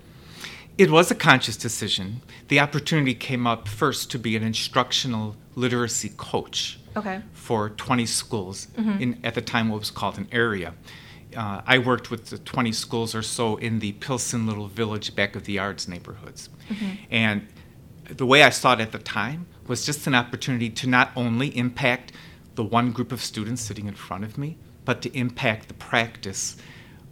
It 0.78 0.90
was 0.90 1.10
a 1.10 1.14
conscious 1.14 1.56
decision. 1.56 2.22
The 2.48 2.58
opportunity 2.58 3.14
came 3.14 3.46
up 3.46 3.68
first 3.68 4.10
to 4.12 4.18
be 4.18 4.36
an 4.36 4.42
instructional 4.42 5.36
literacy 5.54 6.12
coach 6.16 6.80
Okay. 6.96 7.20
for 7.32 7.70
20 7.70 8.06
schools 8.06 8.68
in 8.76 9.20
at 9.22 9.34
the 9.34 9.40
time 9.42 9.68
what 9.68 9.80
was 9.80 9.90
called 9.90 10.16
an 10.16 10.28
area. 10.32 10.74
Uh, 11.36 11.62
I 11.66 11.78
worked 11.78 12.10
with 12.10 12.26
the 12.26 12.38
20 12.38 12.72
schools 12.72 13.14
or 13.14 13.22
so 13.22 13.56
in 13.56 13.78
the 13.80 13.92
Pilsen 13.92 14.46
Little 14.46 14.68
Village 14.68 15.14
back 15.14 15.36
of 15.36 15.44
the 15.44 15.54
yards 15.54 15.88
neighborhoods. 15.88 16.48
And 17.10 17.46
the 18.08 18.26
way 18.26 18.42
I 18.42 18.50
saw 18.50 18.74
it 18.74 18.80
at 18.80 18.92
the 18.92 18.98
time 18.98 19.46
was 19.66 19.84
just 19.86 20.06
an 20.06 20.14
opportunity 20.14 20.68
to 20.70 20.86
not 20.88 21.10
only 21.16 21.48
impact 21.56 22.12
the 22.54 22.64
one 22.64 22.92
group 22.92 23.10
of 23.12 23.20
students 23.20 23.62
sitting 23.62 23.86
in 23.88 23.94
front 23.94 24.24
of 24.24 24.38
me, 24.38 24.58
but 24.84 25.00
to 25.02 25.16
impact 25.16 25.68
the 25.68 25.74
practice 25.74 26.56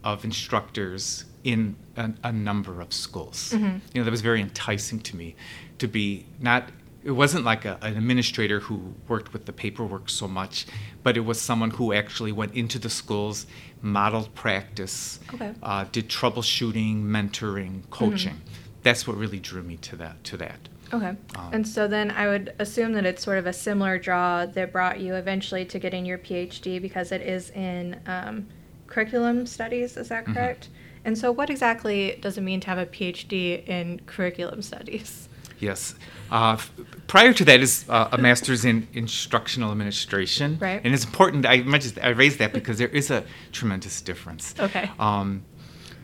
of 0.04 0.24
instructors 0.24 1.24
in 1.44 1.74
a, 1.96 2.12
a 2.24 2.32
number 2.32 2.80
of 2.80 2.92
schools. 2.92 3.52
You 3.94 4.00
know, 4.00 4.04
that 4.04 4.10
was 4.10 4.20
very 4.20 4.40
enticing 4.40 5.00
to 5.00 5.16
me 5.16 5.34
to 5.78 5.88
be 5.88 6.26
not. 6.40 6.68
It 7.04 7.10
wasn't 7.10 7.44
like 7.44 7.64
a, 7.64 7.78
an 7.82 7.96
administrator 7.96 8.60
who 8.60 8.94
worked 9.08 9.32
with 9.32 9.46
the 9.46 9.52
paperwork 9.52 10.08
so 10.08 10.28
much, 10.28 10.66
but 11.02 11.16
it 11.16 11.20
was 11.22 11.40
someone 11.40 11.70
who 11.70 11.92
actually 11.92 12.30
went 12.30 12.54
into 12.54 12.78
the 12.78 12.90
schools, 12.90 13.46
modeled 13.82 14.34
practice, 14.34 15.18
Okay. 15.34 15.52
uh, 15.62 15.84
did 15.90 16.08
troubleshooting, 16.08 17.02
mentoring, 17.04 17.82
coaching. 17.90 18.40
That's 18.82 19.06
what 19.06 19.16
really 19.16 19.38
drew 19.40 19.62
me 19.62 19.76
to 19.78 19.96
that. 19.96 20.22
To 20.24 20.36
that. 20.38 20.68
Okay. 20.92 21.08
Um, 21.36 21.50
and 21.52 21.66
so 21.68 21.88
then 21.88 22.10
I 22.10 22.28
would 22.28 22.54
assume 22.58 22.92
that 22.94 23.06
it's 23.06 23.22
sort 23.24 23.38
of 23.38 23.46
a 23.46 23.52
similar 23.52 23.98
draw 23.98 24.44
that 24.46 24.72
brought 24.72 25.00
you 25.00 25.14
eventually 25.14 25.64
to 25.66 25.78
getting 25.78 26.04
your 26.04 26.18
PhD 26.18 26.80
because 26.80 27.12
it 27.12 27.22
is 27.22 27.50
in 27.50 27.98
um, 28.06 28.46
curriculum 28.86 29.46
studies. 29.46 29.96
Is 29.96 30.08
that 30.08 30.26
Mhm. 30.26 30.34
correct? 30.34 30.68
And 31.04 31.16
so, 31.18 31.32
what 31.32 31.50
exactly 31.50 32.18
does 32.20 32.38
it 32.38 32.42
mean 32.42 32.60
to 32.60 32.68
have 32.68 32.78
a 32.78 32.86
PhD 32.86 33.66
in 33.66 34.00
curriculum 34.06 34.62
studies? 34.62 35.28
Yes. 35.62 35.94
Uh, 36.28 36.58
prior 37.06 37.32
to 37.32 37.44
that 37.44 37.60
is 37.60 37.84
uh, 37.88 38.08
a 38.10 38.18
master's 38.18 38.64
in 38.64 38.88
instructional 38.94 39.70
administration. 39.70 40.58
Right. 40.60 40.80
And 40.82 40.92
it's 40.92 41.04
important. 41.04 41.46
I 41.46 41.62
mentioned 41.62 42.00
I 42.02 42.08
raised 42.08 42.38
that 42.40 42.52
because 42.52 42.78
there 42.78 42.88
is 42.88 43.12
a 43.12 43.24
tremendous 43.52 44.00
difference. 44.00 44.54
Okay. 44.58 44.90
Um, 44.98 45.44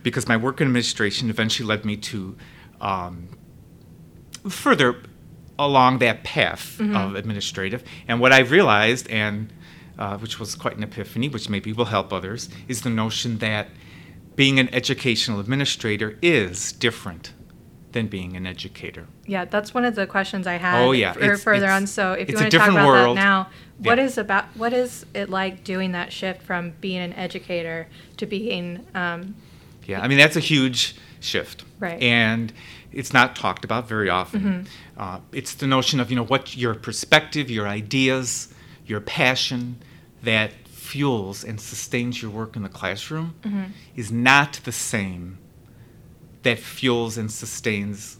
because 0.04 0.28
my 0.28 0.36
work 0.36 0.60
in 0.60 0.68
administration 0.68 1.28
eventually 1.28 1.66
led 1.66 1.84
me 1.84 1.96
to 1.96 2.36
um, 2.80 3.36
further 4.48 5.02
along 5.58 5.98
that 5.98 6.22
path 6.22 6.80
of 6.80 7.16
administrative. 7.16 7.82
And 8.06 8.20
what 8.20 8.32
I 8.32 8.40
realized, 8.40 9.10
and 9.10 9.52
uh, 9.98 10.18
which 10.18 10.38
was 10.38 10.54
quite 10.54 10.76
an 10.76 10.84
epiphany, 10.84 11.28
which 11.28 11.48
maybe 11.48 11.72
will 11.72 11.86
help 11.86 12.12
others, 12.12 12.48
is 12.68 12.82
the 12.82 12.90
notion 12.90 13.38
that 13.38 13.70
being 14.36 14.60
an 14.60 14.72
educational 14.72 15.40
administrator 15.40 16.16
is 16.22 16.70
different 16.70 17.32
than 17.92 18.06
being 18.06 18.36
an 18.36 18.46
educator. 18.46 19.06
Yeah, 19.26 19.44
that's 19.46 19.72
one 19.72 19.84
of 19.84 19.94
the 19.94 20.06
questions 20.06 20.46
I 20.46 20.54
had. 20.54 20.82
Oh, 20.82 20.92
yeah, 20.92 21.12
For 21.14 21.20
it's- 21.20 21.42
further 21.42 21.64
it's- 21.66 21.80
on. 21.82 21.86
So, 21.86 22.12
if 22.12 22.28
you 22.28 22.36
a 22.36 22.40
want 22.40 22.50
to 22.50 22.58
talk 22.58 22.66
different 22.66 22.78
about 22.80 22.86
world. 22.86 23.16
that 23.16 23.22
now, 23.22 23.48
what 23.78 23.98
Yeah. 23.98 24.04
is 24.04 24.18
about 24.18 24.44
what 24.56 24.72
is 24.72 25.06
it 25.14 25.30
like 25.30 25.64
doing 25.64 25.92
that 25.92 26.12
shift 26.12 26.42
from 26.42 26.72
being 26.80 26.98
an 27.00 27.12
educator 27.14 27.88
to 28.18 28.26
being 28.26 28.84
um, 28.94 29.34
Yeah, 29.86 30.02
I 30.02 30.08
mean 30.08 30.18
that's 30.18 30.36
a 30.36 30.40
huge 30.40 30.96
shift, 31.20 31.64
Right. 31.80 32.00
And 32.02 32.52
it's 32.92 33.12
not 33.12 33.34
talked 33.34 33.64
about 33.64 33.88
very 33.88 34.10
often. 34.10 34.66
Uh, 34.98 35.20
it's 35.32 35.54
the 35.54 35.66
notion 35.66 35.98
of 36.00 36.10
you 36.10 36.16
know 36.16 36.24
what 36.24 36.56
your 36.56 36.74
perspective, 36.74 37.50
your 37.50 37.66
ideas, 37.66 38.48
your 38.86 39.00
passion 39.00 39.76
that 40.22 40.52
fuels 40.66 41.42
and 41.44 41.58
sustains 41.60 42.20
your 42.20 42.30
work 42.30 42.54
in 42.56 42.62
the 42.62 42.68
classroom 42.68 43.34
is 43.96 44.10
not 44.12 44.60
the 44.64 44.72
same 44.72 45.38
that 46.42 46.58
fuels 46.58 47.18
and 47.18 47.30
sustains 47.30 48.18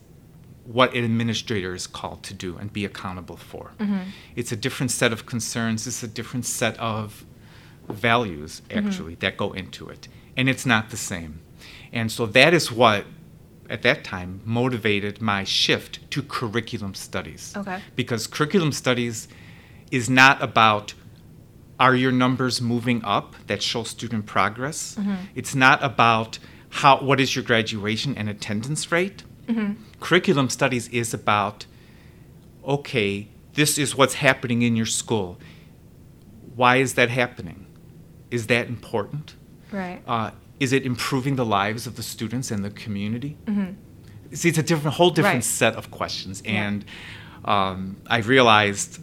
what 0.64 0.94
an 0.94 1.02
administrator 1.02 1.74
is 1.74 1.86
called 1.86 2.22
to 2.22 2.34
do 2.34 2.58
and 2.58 2.72
be 2.72 2.84
accountable 2.84 3.36
for. 3.38 3.72
Mm-hmm. 3.78 4.10
It's 4.36 4.52
a 4.52 4.56
different 4.56 4.90
set 4.90 5.12
of 5.12 5.24
concerns. 5.24 5.86
It's 5.86 6.02
a 6.02 6.08
different 6.08 6.44
set 6.44 6.78
of 6.78 7.24
values 7.88 8.60
mm-hmm. 8.68 8.86
actually 8.86 9.14
that 9.16 9.36
go 9.36 9.52
into 9.52 9.88
it, 9.88 10.08
and 10.36 10.48
it's 10.48 10.66
not 10.66 10.90
the 10.90 10.96
same. 10.96 11.40
And 11.90 12.12
so 12.12 12.26
that 12.26 12.52
is 12.52 12.70
what, 12.70 13.06
at 13.70 13.82
that 13.82 14.04
time, 14.04 14.42
motivated 14.44 15.22
my 15.22 15.44
shift 15.44 16.10
to 16.10 16.22
curriculum 16.22 16.94
studies. 16.94 17.54
Okay. 17.56 17.80
Because 17.96 18.26
curriculum 18.26 18.72
studies 18.72 19.26
is 19.90 20.10
not 20.10 20.42
about 20.42 20.94
are 21.80 21.94
your 21.94 22.12
numbers 22.12 22.60
moving 22.60 23.02
up 23.04 23.36
that 23.46 23.62
show 23.62 23.84
student 23.84 24.26
progress. 24.26 24.96
Mm-hmm. 24.96 25.14
It's 25.34 25.54
not 25.54 25.82
about 25.82 26.38
how 26.70 27.00
what 27.00 27.20
is 27.20 27.34
your 27.34 27.44
graduation 27.44 28.16
and 28.16 28.28
attendance 28.28 28.90
rate. 28.92 29.22
Curriculum 30.00 30.50
studies 30.50 30.88
is 30.88 31.14
about 31.14 31.64
okay, 32.66 33.28
this 33.54 33.78
is 33.78 33.96
what's 33.96 34.14
happening 34.14 34.60
in 34.62 34.76
your 34.76 34.84
school. 34.86 35.38
Why 36.54 36.76
is 36.76 36.94
that 36.94 37.08
happening? 37.08 37.66
Is 38.30 38.46
that 38.48 38.68
important? 38.68 39.34
right? 39.72 40.02
Uh, 40.06 40.30
is 40.60 40.72
it 40.72 40.84
improving 40.84 41.36
the 41.36 41.44
lives 41.44 41.86
of 41.86 41.96
the 41.96 42.02
students 42.02 42.50
and 42.50 42.64
the 42.64 42.70
community? 42.70 43.36
See, 44.32 44.48
it's 44.50 44.58
a 44.58 44.62
different, 44.62 44.96
whole 44.96 45.10
different 45.10 45.36
Right. 45.36 45.44
set 45.44 45.74
of 45.76 45.90
questions, 45.90 46.42
Yeah. 46.44 46.66
and 46.68 46.84
um, 47.44 47.96
I 48.06 48.18
realized 48.18 48.98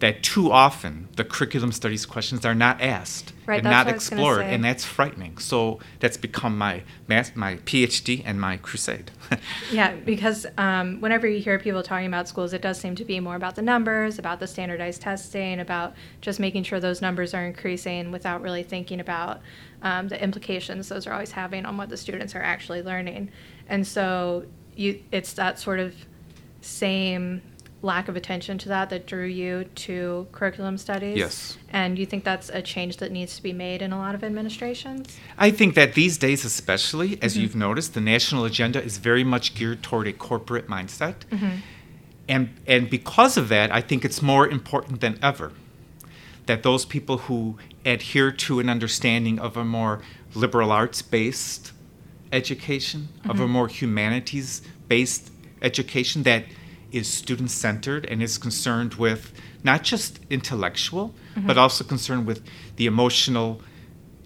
that 0.00 0.22
too 0.22 0.50
often 0.52 1.08
the 1.16 1.24
curriculum 1.24 1.72
studies 1.72 2.04
questions 2.04 2.44
are 2.44 2.54
not 2.54 2.80
asked 2.82 3.32
Right, 3.46 3.58
and 3.58 3.64
not 3.64 3.88
explored, 3.88 4.44
and 4.44 4.64
that's 4.64 4.84
frightening. 4.84 5.38
So 5.38 5.78
that's 6.00 6.16
become 6.16 6.58
my 6.58 6.82
mas- 7.06 7.34
my 7.36 7.56
PhD 7.56 8.22
and 8.24 8.40
my 8.40 8.56
crusade. 8.56 9.10
Yeah, 9.72 9.94
because 9.94 10.46
um, 10.58 11.00
whenever 11.00 11.26
you 11.26 11.40
hear 11.40 11.58
people 11.58 11.82
talking 11.82 12.06
about 12.06 12.28
schools, 12.28 12.52
it 12.52 12.62
does 12.62 12.78
seem 12.78 12.94
to 12.96 13.04
be 13.04 13.18
more 13.20 13.34
about 13.34 13.56
the 13.56 13.62
numbers, 13.62 14.18
about 14.18 14.38
the 14.38 14.46
standardized 14.46 15.02
testing, 15.02 15.60
about 15.60 15.94
just 16.20 16.38
making 16.38 16.62
sure 16.62 16.78
those 16.78 17.02
numbers 17.02 17.34
are 17.34 17.44
increasing 17.44 18.12
without 18.12 18.40
really 18.42 18.62
thinking 18.62 19.00
about 19.00 19.40
um, 19.82 20.08
the 20.08 20.22
implications 20.22 20.88
those 20.88 21.06
are 21.06 21.12
always 21.12 21.32
having 21.32 21.66
on 21.66 21.76
what 21.76 21.88
the 21.88 21.96
students 21.96 22.34
are 22.34 22.42
actually 22.42 22.82
learning. 22.82 23.30
And 23.68 23.86
so 23.86 24.46
you, 24.74 25.02
it's 25.12 25.32
that 25.34 25.58
sort 25.58 25.80
of 25.80 25.94
same 26.60 27.42
lack 27.86 28.08
of 28.08 28.16
attention 28.16 28.58
to 28.58 28.68
that 28.68 28.90
that 28.90 29.06
drew 29.06 29.24
you 29.24 29.64
to 29.86 30.26
curriculum 30.32 30.76
studies. 30.76 31.16
Yes. 31.16 31.56
And 31.70 31.98
you 31.98 32.04
think 32.04 32.24
that's 32.24 32.50
a 32.50 32.60
change 32.60 32.98
that 32.98 33.12
needs 33.12 33.36
to 33.36 33.42
be 33.42 33.52
made 33.52 33.80
in 33.80 33.92
a 33.92 33.98
lot 33.98 34.14
of 34.14 34.22
administrations? 34.22 35.16
I 35.38 35.50
think 35.50 35.74
that 35.76 35.94
these 35.94 36.18
days, 36.18 36.44
especially, 36.44 37.18
as 37.22 37.32
mm-hmm. 37.32 37.42
you've 37.42 37.56
noticed, 37.56 37.94
the 37.94 38.00
national 38.00 38.44
agenda 38.44 38.82
is 38.82 38.98
very 38.98 39.24
much 39.24 39.54
geared 39.54 39.82
toward 39.82 40.06
a 40.06 40.12
corporate 40.12 40.68
mindset. 40.68 41.14
Mm-hmm. 41.30 41.56
And, 42.28 42.50
and 42.66 42.90
because 42.90 43.36
of 43.36 43.48
that, 43.48 43.72
I 43.72 43.80
think 43.80 44.04
it's 44.04 44.20
more 44.20 44.46
important 44.46 45.00
than 45.00 45.18
ever 45.22 45.52
that 46.46 46.62
those 46.62 46.84
people 46.84 47.18
who 47.18 47.56
adhere 47.84 48.30
to 48.30 48.60
an 48.60 48.68
understanding 48.68 49.38
of 49.38 49.56
a 49.56 49.64
more 49.64 50.00
liberal 50.34 50.70
arts 50.72 51.02
based 51.02 51.72
education, 52.32 53.08
of 53.24 53.38
a 53.38 53.44
mm-hmm. 53.44 53.52
more 53.52 53.68
humanities 53.68 54.62
based 54.88 55.30
education 55.62 56.22
that 56.24 56.44
is 56.92 57.08
student 57.08 57.50
centered 57.50 58.06
and 58.06 58.22
is 58.22 58.38
concerned 58.38 58.94
with 58.94 59.32
not 59.62 59.82
just 59.82 60.20
intellectual, 60.30 61.14
but 61.36 61.58
also 61.58 61.84
concerned 61.84 62.26
with 62.26 62.42
the 62.76 62.86
emotional 62.86 63.60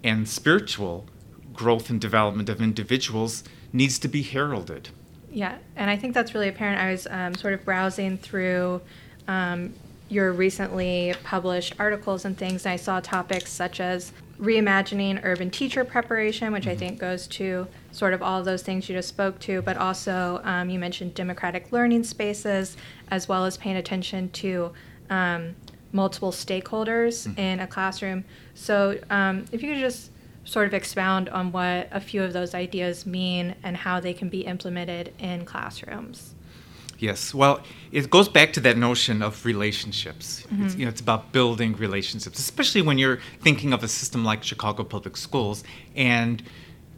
and 0.03 0.27
spiritual 0.27 1.05
growth 1.53 1.89
and 1.89 1.99
development 1.99 2.49
of 2.49 2.61
individuals 2.61 3.43
needs 3.73 3.99
to 3.99 4.07
be 4.07 4.21
heralded. 4.21 4.89
Yeah, 5.31 5.57
and 5.75 5.89
I 5.89 5.97
think 5.97 6.13
that's 6.13 6.33
really 6.33 6.49
apparent. 6.49 6.79
I 6.79 6.91
was 6.91 7.07
um, 7.09 7.35
sort 7.35 7.53
of 7.53 7.63
browsing 7.63 8.17
through 8.17 8.81
um, 9.27 9.73
your 10.09 10.33
recently 10.33 11.13
published 11.23 11.73
articles 11.79 12.25
and 12.25 12.37
things, 12.37 12.65
and 12.65 12.73
I 12.73 12.75
saw 12.75 12.99
topics 12.99 13.51
such 13.51 13.79
as 13.79 14.11
reimagining 14.39 15.21
urban 15.23 15.49
teacher 15.49 15.85
preparation, 15.85 16.51
which 16.51 16.67
I 16.67 16.75
think 16.75 16.99
goes 16.99 17.27
to 17.27 17.67
sort 17.91 18.13
of 18.13 18.21
all 18.21 18.39
of 18.39 18.45
those 18.45 18.63
things 18.63 18.87
you 18.89 18.95
just 18.95 19.09
spoke 19.09 19.39
to, 19.39 19.61
but 19.61 19.77
also 19.77 20.41
um, 20.43 20.69
you 20.69 20.79
mentioned 20.79 21.13
democratic 21.13 21.71
learning 21.71 22.03
spaces, 22.03 22.77
as 23.09 23.27
well 23.27 23.45
as 23.45 23.57
paying 23.57 23.75
attention 23.77 24.29
to 24.31 24.71
um, 25.09 25.55
multiple 25.91 26.31
stakeholders 26.31 27.37
in 27.37 27.59
a 27.59 27.67
classroom. 27.67 28.23
So 28.53 28.97
um, 29.09 29.45
if 29.51 29.61
you 29.61 29.73
could 29.73 29.79
just 29.79 30.11
sort 30.43 30.67
of 30.67 30.73
expound 30.73 31.29
on 31.29 31.51
what 31.51 31.87
a 31.91 31.99
few 31.99 32.23
of 32.23 32.33
those 32.33 32.55
ideas 32.55 33.05
mean 33.05 33.55
and 33.63 33.77
how 33.77 33.99
they 33.99 34.13
can 34.13 34.29
be 34.29 34.41
implemented 34.41 35.13
in 35.19 35.45
classrooms. 35.45 36.33
Yes. 36.97 37.33
Well, 37.33 37.61
it 37.91 38.09
goes 38.11 38.29
back 38.29 38.53
to 38.53 38.59
that 38.61 38.77
notion 38.77 39.23
of 39.23 39.43
relationships. 39.43 40.45
It's, 40.59 40.75
you 40.75 40.85
know, 40.85 40.89
it's 40.89 41.01
about 41.01 41.31
building 41.31 41.73
relationships, 41.73 42.37
especially 42.37 42.83
when 42.83 42.99
you're 42.99 43.19
thinking 43.41 43.73
of 43.73 43.83
a 43.83 43.87
system 43.87 44.23
like 44.23 44.43
Chicago 44.43 44.83
Public 44.83 45.17
Schools 45.17 45.63
and 45.95 46.43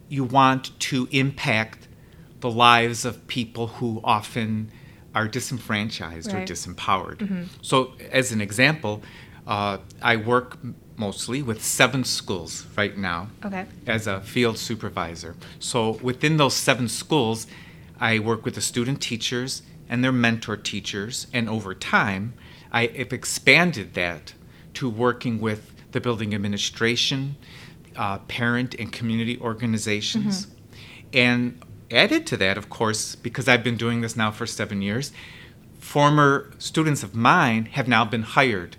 you 0.08 0.24
want 0.24 0.78
to 0.78 1.08
impact 1.10 1.88
the 2.40 2.50
lives 2.50 3.04
of 3.04 3.26
people 3.26 3.66
who 3.78 4.00
often 4.04 4.70
are 5.14 5.28
disenfranchised 5.28 6.32
or 6.32 6.38
Right. 6.38 6.48
disempowered. 6.48 7.48
So, 7.62 7.92
as 8.10 8.32
an 8.32 8.40
example, 8.40 9.02
uh, 9.46 9.78
I 10.02 10.16
work 10.16 10.58
mostly 10.96 11.42
with 11.42 11.62
seven 11.64 12.04
schools 12.04 12.66
right 12.76 12.96
now 12.96 13.28
Okay. 13.44 13.66
as 13.86 14.06
a 14.06 14.20
field 14.20 14.58
supervisor. 14.58 15.34
So 15.58 15.98
within 16.02 16.36
those 16.36 16.54
seven 16.54 16.88
schools, 16.88 17.46
I 18.00 18.18
work 18.18 18.44
with 18.44 18.54
the 18.54 18.60
student 18.60 19.00
teachers 19.00 19.62
and 19.88 20.02
their 20.02 20.12
mentor 20.12 20.56
teachers, 20.56 21.26
and 21.32 21.48
over 21.48 21.74
time, 21.74 22.34
I 22.72 22.86
have 22.96 23.12
expanded 23.12 23.94
that 23.94 24.34
to 24.74 24.88
working 24.88 25.40
with 25.40 25.72
the 25.92 26.00
building 26.00 26.34
administration, 26.34 27.36
uh, 27.96 28.18
parent 28.28 28.74
and 28.74 28.92
community 28.92 29.38
organizations, 29.40 30.46
mm-hmm. 30.46 30.54
and 31.12 31.64
added 31.90 32.26
to 32.28 32.36
that, 32.36 32.58
of 32.58 32.68
course, 32.68 33.14
because 33.14 33.48
I've 33.48 33.64
been 33.64 33.76
doing 33.76 34.00
this 34.00 34.16
now 34.16 34.30
for 34.30 34.46
seven 34.46 34.82
years, 34.82 35.12
former 35.78 36.52
students 36.58 37.02
of 37.02 37.14
mine 37.14 37.66
have 37.66 37.86
now 37.86 38.04
been 38.04 38.22
hired 38.22 38.76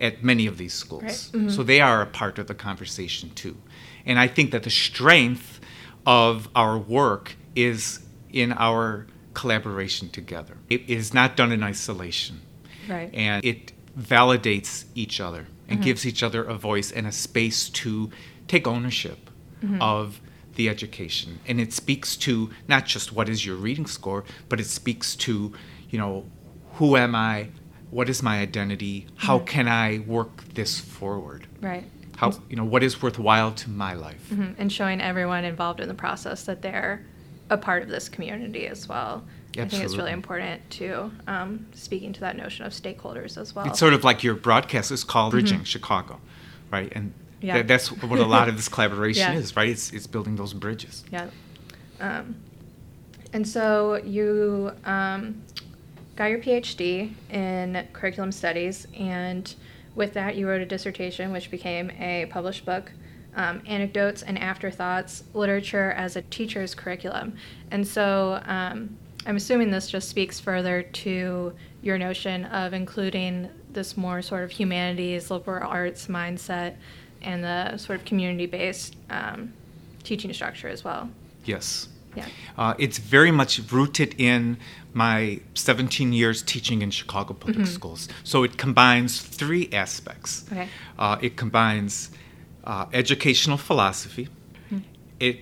at 0.00 0.22
many 0.22 0.46
of 0.46 0.58
these 0.58 0.72
schools. 0.72 1.02
Right. 1.02 1.12
Mm-hmm. 1.12 1.48
So 1.50 1.62
they 1.62 1.80
are 1.80 2.02
a 2.02 2.06
part 2.06 2.38
of 2.38 2.46
the 2.46 2.54
conversation 2.54 3.30
too. 3.30 3.56
And 4.06 4.18
I 4.18 4.28
think 4.28 4.50
that 4.52 4.62
the 4.62 4.70
strength 4.70 5.60
of 6.06 6.48
our 6.54 6.78
work 6.78 7.36
is 7.54 8.00
in 8.32 8.52
our 8.52 9.06
collaboration 9.32 10.08
together. 10.08 10.56
It 10.68 10.88
is 10.88 11.14
not 11.14 11.36
done 11.36 11.52
in 11.52 11.62
isolation. 11.62 12.40
Right. 12.88 13.10
And 13.14 13.44
it 13.44 13.72
validates 13.98 14.84
each 14.94 15.20
other 15.20 15.46
and 15.68 15.78
mm-hmm. 15.78 15.84
gives 15.84 16.06
each 16.06 16.22
other 16.22 16.44
a 16.44 16.54
voice 16.54 16.92
and 16.92 17.06
a 17.06 17.12
space 17.12 17.68
to 17.70 18.10
take 18.48 18.66
ownership 18.66 19.30
of 19.80 20.20
the 20.56 20.68
education. 20.68 21.40
And 21.48 21.58
it 21.58 21.72
speaks 21.72 22.16
to 22.18 22.50
not 22.68 22.84
just 22.84 23.12
what 23.12 23.28
is 23.30 23.46
your 23.46 23.56
reading 23.56 23.86
score, 23.86 24.24
but 24.50 24.60
it 24.60 24.66
speaks 24.66 25.16
to, 25.16 25.52
you 25.90 25.98
know, 25.98 26.26
who 26.74 26.96
am 26.96 27.14
I? 27.14 27.48
What 27.90 28.08
is 28.10 28.22
my 28.22 28.40
identity? 28.40 29.06
How 29.16 29.38
can 29.38 29.68
I 29.68 30.00
work 30.06 30.44
this 30.54 30.78
forward? 30.80 31.46
Right. 31.62 31.84
How, 32.16 32.32
you 32.50 32.56
know, 32.56 32.64
what 32.64 32.82
is 32.82 33.00
worthwhile 33.02 33.52
to 33.52 33.70
my 33.70 33.94
life? 33.94 34.28
Mhm. 34.30 34.54
And 34.58 34.70
showing 34.70 35.00
everyone 35.00 35.44
involved 35.44 35.80
in 35.80 35.88
the 35.88 35.94
process 35.94 36.44
that 36.44 36.60
they're 36.60 37.04
a 37.50 37.56
part 37.56 37.82
of 37.82 37.88
this 37.88 38.08
community 38.08 38.66
as 38.66 38.88
well. 38.88 39.24
I 39.56 39.64
think 39.66 39.82
it's 39.84 39.96
really 39.96 40.12
important 40.12 40.68
to 40.72 41.10
um, 41.26 41.66
speaking 41.74 42.12
to 42.12 42.20
that 42.20 42.36
notion 42.36 42.66
of 42.66 42.72
stakeholders 42.72 43.38
as 43.38 43.54
well. 43.54 43.66
It's 43.66 43.78
sort 43.78 43.94
of 43.94 44.04
like 44.04 44.22
your 44.22 44.34
broadcast 44.34 44.90
is 44.90 45.04
called 45.04 45.30
Bridging 45.30 45.64
Chicago, 45.64 46.20
right? 46.70 46.92
And 46.94 47.12
Mm-hmm. 47.12 47.20
Yeah. 47.44 47.58
that, 47.58 47.68
that's 47.68 47.92
what 47.92 48.18
a 48.18 48.24
lot 48.24 48.48
of 48.48 48.56
this 48.56 48.68
collaboration 48.74 49.32
Yeah. 49.32 49.38
is, 49.38 49.54
right? 49.54 49.68
It's, 49.68 49.92
it's 49.92 50.06
building 50.06 50.36
those 50.36 50.54
bridges. 50.54 51.04
Yeah. 51.12 51.28
Um, 52.00 52.36
and 53.32 53.46
so 53.46 53.96
you 53.96 54.72
um, 54.84 55.42
got 56.16 56.26
your 56.26 56.38
PhD 56.38 57.12
in 57.30 57.86
curriculum 57.92 58.32
studies, 58.32 58.86
and 58.96 59.52
with 59.94 60.14
that, 60.14 60.36
you 60.36 60.48
wrote 60.48 60.60
a 60.60 60.66
dissertation 60.66 61.32
which 61.32 61.50
became 61.50 61.90
a 61.98 62.26
published 62.30 62.64
book. 62.64 62.92
Um, 63.36 63.62
anecdotes 63.66 64.22
and 64.22 64.38
afterthoughts 64.38 65.24
literature 65.34 65.90
as 65.96 66.14
a 66.14 66.22
teacher's 66.22 66.72
curriculum 66.72 67.34
and 67.72 67.84
so 67.84 68.40
um, 68.46 68.96
i'm 69.26 69.34
assuming 69.34 69.72
this 69.72 69.90
just 69.90 70.08
speaks 70.08 70.38
further 70.38 70.84
to 70.84 71.52
your 71.82 71.98
notion 71.98 72.44
of 72.44 72.72
including 72.72 73.48
this 73.72 73.96
more 73.96 74.22
sort 74.22 74.44
of 74.44 74.52
humanities 74.52 75.32
liberal 75.32 75.68
arts 75.68 76.06
mindset 76.06 76.76
and 77.24 77.42
the 77.42 77.76
sort 77.78 77.98
of 77.98 78.04
community-based 78.04 78.96
um, 79.10 79.52
teaching 80.02 80.32
structure 80.32 80.68
as 80.68 80.84
well 80.84 81.08
Yes. 81.44 81.88
yeah 82.16 82.26
Uh, 82.56 82.74
it's 82.78 82.98
very 82.98 83.30
much 83.40 83.52
rooted 83.72 84.14
in 84.18 84.56
my 84.92 85.40
17 85.54 86.12
years 86.12 86.42
teaching 86.42 86.82
in 86.82 86.90
Chicago 86.90 87.34
Public 87.34 87.66
Schools. 87.66 88.08
So 88.22 88.44
it 88.44 88.56
combines 88.56 89.20
three 89.20 89.68
aspects. 89.72 90.44
Okay. 90.52 90.68
Uh, 90.98 91.16
it 91.26 91.36
combines 91.36 92.10
uh, 92.64 92.86
educational 92.92 93.58
philosophy. 93.58 94.28
Mm-hmm. 94.28 94.78
It 95.18 95.36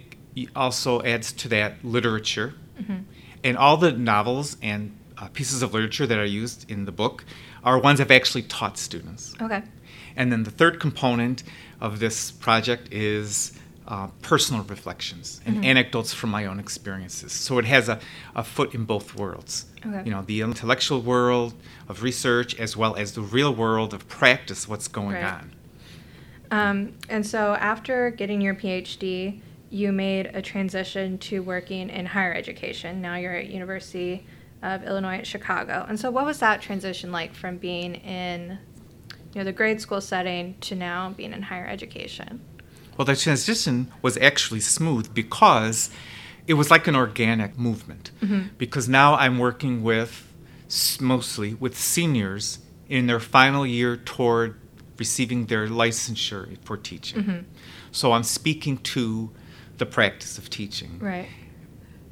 also 0.57 1.03
adds 1.03 1.33
to 1.33 1.49
that 1.49 1.73
literature. 1.85 2.55
mm-hmm. 2.81 3.01
And 3.45 3.57
all 3.59 3.77
the 3.77 3.93
novels 3.93 4.57
and 4.63 4.97
uh, 5.19 5.29
pieces 5.29 5.63
of 5.63 5.75
literature 5.75 6.07
that 6.07 6.19
are 6.19 6.33
used 6.43 6.71
in 6.71 6.87
the 6.87 6.93
book 6.93 7.25
are 7.63 7.79
ones 7.79 8.01
I've 8.01 8.11
actually 8.21 8.45
taught 8.45 8.79
students. 8.79 9.35
Okay. 9.41 9.63
And 10.17 10.31
then 10.33 10.45
the 10.45 10.51
third 10.51 10.81
component 10.81 11.43
of 11.83 11.99
this 11.99 12.31
project 12.31 12.93
is 12.93 13.53
uh, 13.89 14.07
personal 14.23 14.63
reflections 14.63 15.41
and 15.45 15.65
anecdotes 15.65 16.15
from 16.15 16.31
my 16.31 16.47
own 16.47 16.61
experiences. 16.61 17.33
So 17.33 17.59
it 17.59 17.65
has 17.65 17.89
a, 17.89 17.99
a 18.37 18.45
foot 18.45 18.73
in 18.73 18.85
both 18.85 19.17
worlds. 19.17 19.67
Okay. 19.85 20.03
You 20.05 20.13
know, 20.13 20.23
the 20.23 20.43
intellectual 20.43 21.03
world 21.03 21.55
of 21.89 22.05
research 22.05 22.55
as 22.61 22.77
well 22.77 22.95
as 22.95 23.13
the 23.13 23.21
real 23.21 23.53
world 23.53 23.93
of 23.93 24.09
practice, 24.09 24.69
what's 24.69 24.87
going 24.87 25.17
Right. 25.17 25.25
on. 25.25 25.53
Um, 26.53 26.93
and 27.09 27.27
so 27.27 27.55
after 27.55 28.11
getting 28.11 28.41
your 28.41 28.55
PhD, 28.55 29.41
you 29.69 29.91
made 29.91 30.27
a 30.27 30.41
transition 30.43 31.19
to 31.19 31.41
working 31.43 31.91
in 31.91 32.07
higher 32.07 32.33
education. 32.33 33.01
Now 33.03 33.17
you're 33.17 33.35
at 33.35 33.49
University 33.49 34.25
of 34.63 34.85
Illinois 34.85 35.17
at 35.17 35.27
Chicago. 35.27 35.85
And 35.89 35.99
so 35.99 36.11
what 36.13 36.25
was 36.27 36.39
that 36.39 36.63
transition 36.63 37.11
like 37.11 37.35
from 37.35 37.57
being 37.57 37.97
in 37.97 38.59
you 39.35 39.41
know 39.41 39.45
the 39.45 39.53
grade 39.53 39.81
school 39.81 40.01
setting 40.01 40.57
to 40.61 40.75
now 40.75 41.11
being 41.17 41.33
in 41.33 41.43
higher 41.43 41.67
education? 41.67 42.41
Well, 42.97 43.07
the 43.07 43.17
transition 43.17 43.91
was 44.03 44.17
actually 44.19 44.61
smooth 44.61 45.15
because 45.15 45.91
it 46.47 46.55
was 46.55 46.71
like 46.71 46.87
an 46.87 46.97
organic 46.97 47.59
movement. 47.59 48.11
Mm-hmm. 48.21 48.49
Because 48.59 48.89
now 48.89 49.15
I'm 49.15 49.39
working 49.39 49.83
with 49.83 50.29
mostly 51.01 51.55
with 51.55 51.77
seniors 51.79 52.59
in 52.89 53.07
their 53.07 53.21
final 53.21 53.67
year 53.67 53.97
toward 53.97 54.59
receiving 54.99 55.47
their 55.47 55.67
licensure 55.69 56.57
for 56.65 56.77
teaching. 56.77 57.23
Mm-hmm. 57.23 57.39
So 57.91 58.13
I'm 58.13 58.23
speaking 58.23 58.79
to 58.79 59.31
the 59.79 59.87
practice 59.87 60.39
of 60.39 60.51
teaching. 60.51 60.99
Right. 60.99 61.29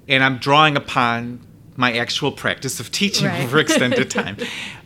And 0.08 0.24
I'm 0.24 0.38
drawing 0.38 0.76
upon 0.76 1.46
my 1.76 1.96
actual 1.96 2.32
practice 2.32 2.80
of 2.80 2.90
teaching 2.90 3.28
Right. 3.28 3.42
over 3.44 3.58
extended 3.58 4.10
time. 4.20 4.36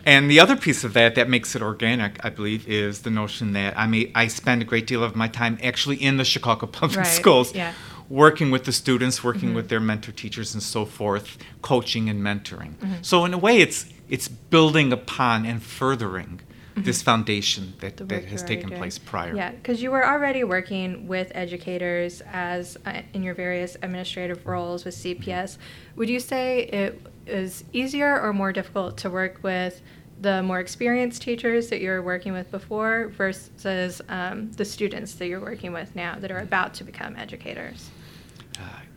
And 0.07 0.31
the 0.31 0.41
other 0.41 0.57
piece 0.57 0.85
of 0.85 0.93
that 0.95 1.15
that 1.15 1.29
makes 1.29 1.57
it 1.57 1.63
organic, 1.63 2.25
I 2.25 2.31
believe, 2.31 2.69
is 2.69 3.03
the 3.03 3.11
notion 3.11 3.53
that 3.53 3.79
I 3.79 3.87
may 3.87 4.11
I 4.15 4.27
spend 4.27 4.63
a 4.63 4.65
great 4.65 4.87
deal 4.87 5.03
of 5.03 5.17
my 5.17 5.29
time 5.29 5.59
actually 5.63 5.97
in 5.97 6.17
the 6.17 6.25
Chicago 6.25 6.67
Public 6.81 6.99
Right, 6.99 7.07
Schools, 7.07 7.55
yeah. 7.55 7.73
working 8.09 8.51
with 8.51 8.65
the 8.65 8.73
students, 8.73 9.25
working 9.25 9.55
with 9.55 9.69
their 9.69 9.81
mentor 9.81 10.13
teachers, 10.13 10.55
and 10.55 10.63
so 10.63 10.85
forth, 10.85 11.39
coaching 11.63 12.09
and 12.09 12.23
mentoring. 12.23 12.75
Mm-hmm. 12.77 12.95
So 13.03 13.25
in 13.25 13.33
a 13.35 13.39
way, 13.39 13.59
it's 13.59 13.87
it's 14.09 14.29
building 14.29 14.93
upon 14.93 15.47
and 15.47 15.63
furthering 15.63 16.41
this 16.77 17.03
foundation 17.03 17.75
that, 17.81 17.97
that 18.09 18.25
has 18.25 18.43
taken 18.43 18.69
doing. 18.69 18.81
place 18.81 18.99
prior. 18.99 19.35
Yeah, 19.35 19.53
because 19.53 19.83
you 19.83 19.91
were 19.91 20.05
already 20.05 20.45
working 20.45 21.07
with 21.07 21.31
educators 21.35 22.21
as 22.33 22.77
uh, 22.85 23.03
in 23.13 23.23
your 23.23 23.35
various 23.35 23.77
administrative 23.77 24.45
roles 24.45 24.85
with 24.85 24.95
CPS. 24.95 25.59
Would 25.97 26.09
you 26.09 26.19
say 26.19 26.63
it 26.63 27.01
is 27.27 27.65
easier 27.73 28.21
or 28.21 28.33
more 28.33 28.53
difficult 28.53 28.97
to 28.99 29.11
work 29.11 29.41
with 29.43 29.81
the 30.21 30.43
more 30.43 30.61
experienced 30.61 31.23
teachers 31.23 31.69
that 31.69 31.81
you 31.81 31.91
were 31.91 32.03
working 32.03 32.33
with 32.33 32.51
before 32.51 33.09
versus 33.17 34.01
um, 34.09 34.51
the 34.53 34.65
students 34.65 35.15
that 35.15 35.27
you're 35.27 35.41
working 35.41 35.73
with 35.73 35.95
now 35.97 36.17
that 36.19 36.31
are 36.31 36.39
about 36.39 36.73
to 36.75 36.85
become 36.85 37.17
educators? 37.17 37.91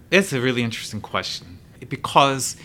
It's 0.10 0.32
a 0.32 0.40
really 0.40 0.64
interesting 0.64 1.02
question 1.02 1.60
because 1.90 2.56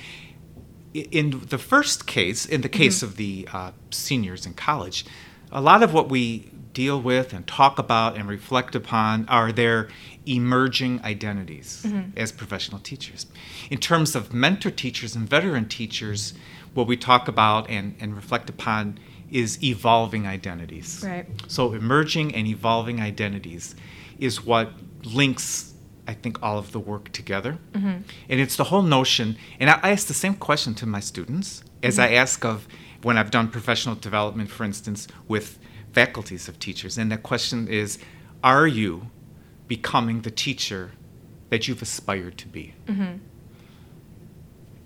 in 0.94 1.42
the 1.48 1.58
first 1.58 2.06
case, 2.06 2.46
in 2.46 2.60
the 2.60 2.68
case 2.68 3.02
of 3.02 3.16
the 3.16 3.48
uh, 3.52 3.72
seniors 3.90 4.46
in 4.46 4.54
college, 4.54 5.04
a 5.50 5.60
lot 5.60 5.82
of 5.82 5.92
what 5.92 6.08
we 6.08 6.50
deal 6.72 7.00
with 7.00 7.32
and 7.32 7.46
talk 7.46 7.78
about 7.78 8.16
and 8.16 8.28
reflect 8.28 8.74
upon 8.74 9.28
are 9.28 9.52
their 9.52 9.88
emerging 10.26 11.00
identities 11.04 11.82
mm-hmm. 11.86 12.10
as 12.16 12.32
professional 12.32 12.80
teachers. 12.80 13.26
In 13.70 13.78
terms 13.78 14.14
of 14.14 14.32
mentor 14.32 14.70
teachers 14.70 15.14
and 15.14 15.28
veteran 15.28 15.68
teachers, 15.68 16.34
what 16.74 16.86
we 16.86 16.96
talk 16.96 17.28
about 17.28 17.68
and, 17.68 17.94
and 18.00 18.14
reflect 18.14 18.48
upon 18.48 18.98
is 19.30 19.62
evolving 19.62 20.26
identities. 20.26 21.02
Right. 21.06 21.26
So, 21.48 21.72
emerging 21.72 22.34
and 22.34 22.46
evolving 22.46 23.00
identities 23.00 23.74
is 24.18 24.44
what 24.44 24.70
links, 25.04 25.72
I 26.06 26.14
think, 26.14 26.42
all 26.42 26.58
of 26.58 26.72
the 26.72 26.80
work 26.80 27.10
together. 27.12 27.58
Mm-hmm. 27.72 28.02
And 28.28 28.40
it's 28.40 28.56
the 28.56 28.64
whole 28.64 28.82
notion, 28.82 29.36
and 29.58 29.70
I 29.70 29.80
I 29.82 29.90
ask 29.90 30.06
the 30.06 30.14
same 30.14 30.34
question 30.34 30.74
to 30.74 30.86
my 30.86 31.00
students 31.00 31.64
as 31.82 31.96
mm-hmm. 31.96 32.12
I 32.12 32.16
ask 32.16 32.44
of 32.44 32.68
when 33.02 33.18
I've 33.18 33.30
done 33.30 33.48
professional 33.48 33.94
development, 33.94 34.50
for 34.50 34.64
instance, 34.64 35.08
with 35.26 35.58
faculties 35.92 36.48
of 36.48 36.58
teachers. 36.58 36.98
And 36.98 37.10
that 37.12 37.22
question 37.22 37.68
is 37.68 37.98
Are 38.42 38.66
you 38.66 39.10
becoming 39.68 40.22
the 40.22 40.30
teacher 40.30 40.92
that 41.50 41.68
you've 41.68 41.82
aspired 41.82 42.38
to 42.38 42.48
be? 42.48 42.74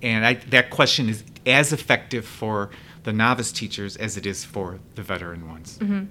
And 0.03 0.27
I, 0.27 0.35
that 0.35 0.71
question 0.71 1.09
is 1.09 1.25
as 1.47 1.73
effective 1.73 2.27
for 2.27 2.71
the 3.05 3.12
novice 3.12 3.53
teachers 3.53 3.97
as 3.97 4.16
it 4.16 4.27
is 4.27 4.45
for 4.45 4.81
the 4.95 5.03
veteran 5.03 5.49
ones. 5.49 5.79
Mm-hmm. 5.79 6.05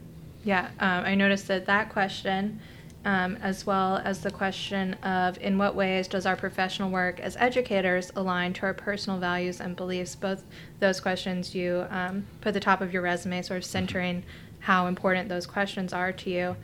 Yeah, 0.43 0.69
um, 0.79 1.03
I 1.05 1.15
noticed 1.15 1.47
that 1.49 1.65
that 1.65 1.89
question, 1.89 2.59
um, 3.03 3.35
as 3.41 3.65
well 3.65 3.97
as 4.03 4.21
the 4.21 4.31
question 4.31 4.93
of 4.95 5.37
in 5.39 5.57
what 5.57 5.75
ways 5.75 6.07
does 6.07 6.25
our 6.25 6.35
professional 6.35 6.89
work 6.89 7.19
as 7.19 7.35
educators 7.37 8.11
align 8.15 8.53
to 8.53 8.63
our 8.63 8.73
personal 8.73 9.19
values 9.19 9.59
and 9.59 9.75
beliefs, 9.75 10.15
both 10.15 10.45
those 10.79 10.99
questions 10.99 11.53
you 11.53 11.85
um, 11.89 12.25
put 12.41 12.49
at 12.49 12.53
the 12.53 12.59
top 12.59 12.81
of 12.81 12.93
your 12.93 13.01
resume, 13.01 13.41
sort 13.41 13.57
of 13.57 13.63
mm-hmm. 13.63 13.71
centering 13.71 14.23
how 14.65 14.87
important 14.87 15.29
those 15.29 15.45
questions 15.45 15.93
are 15.93 16.11
to 16.11 16.29
you. 16.31 16.55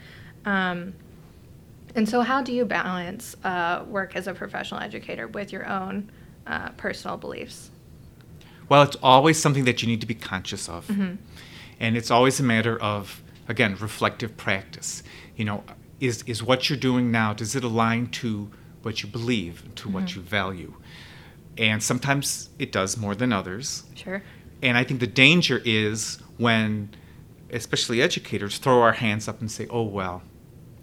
Um, 0.44 0.94
and 1.96 2.10
so, 2.10 2.22
how 2.22 2.42
do 2.42 2.52
you 2.52 2.66
balance 2.66 3.36
uh, 3.44 3.84
work 3.88 4.16
as 4.16 4.26
a 4.26 4.34
professional 4.34 4.80
educator 4.80 5.28
with 5.28 5.54
your 5.54 5.68
own 5.68 6.10
uh, 6.48 6.70
personal 6.70 7.16
beliefs? 7.16 7.70
Well, 8.70 8.82
it's 8.82 8.98
always 9.04 9.40
something 9.40 9.66
that 9.66 9.84
you 9.84 9.88
need 9.88 10.02
to 10.02 10.08
be 10.08 10.16
conscious 10.16 10.68
of. 10.68 10.88
Mm-hmm. 10.88 11.16
And 11.80 11.96
it's 11.96 12.10
always 12.10 12.40
a 12.40 12.44
matter 12.44 12.82
of, 12.82 13.22
again, 13.48 13.78
reflective 13.80 14.36
practice. 14.36 15.04
You 15.36 15.46
know, 15.46 15.64
is, 16.00 16.24
is 16.24 16.42
what 16.42 16.70
you're 16.70 16.80
doing 16.80 17.12
now, 17.12 17.34
does 17.34 17.56
it 17.56 17.64
align 17.64 18.08
to 18.08 18.50
what 18.82 19.04
you 19.04 19.10
believe, 19.10 19.62
to 19.76 19.84
mm-hmm. 19.84 19.94
what 19.94 20.16
you 20.16 20.22
value? 20.22 20.74
And 21.56 21.84
sometimes 21.84 22.50
it 22.58 22.72
does 22.72 22.98
more 22.98 23.14
than 23.14 23.32
others. 23.32 23.84
Sure. 23.94 24.24
And 24.64 24.76
I 24.76 24.84
think 24.86 25.02
the 25.02 25.08
danger 25.08 25.62
is 25.64 26.20
when, 26.38 26.90
especially 27.52 28.02
educators, 28.02 28.58
throw 28.58 28.82
our 28.82 28.94
hands 28.94 29.28
up 29.28 29.42
and 29.42 29.52
say, 29.52 29.68
oh, 29.70 29.84
well, 29.84 30.22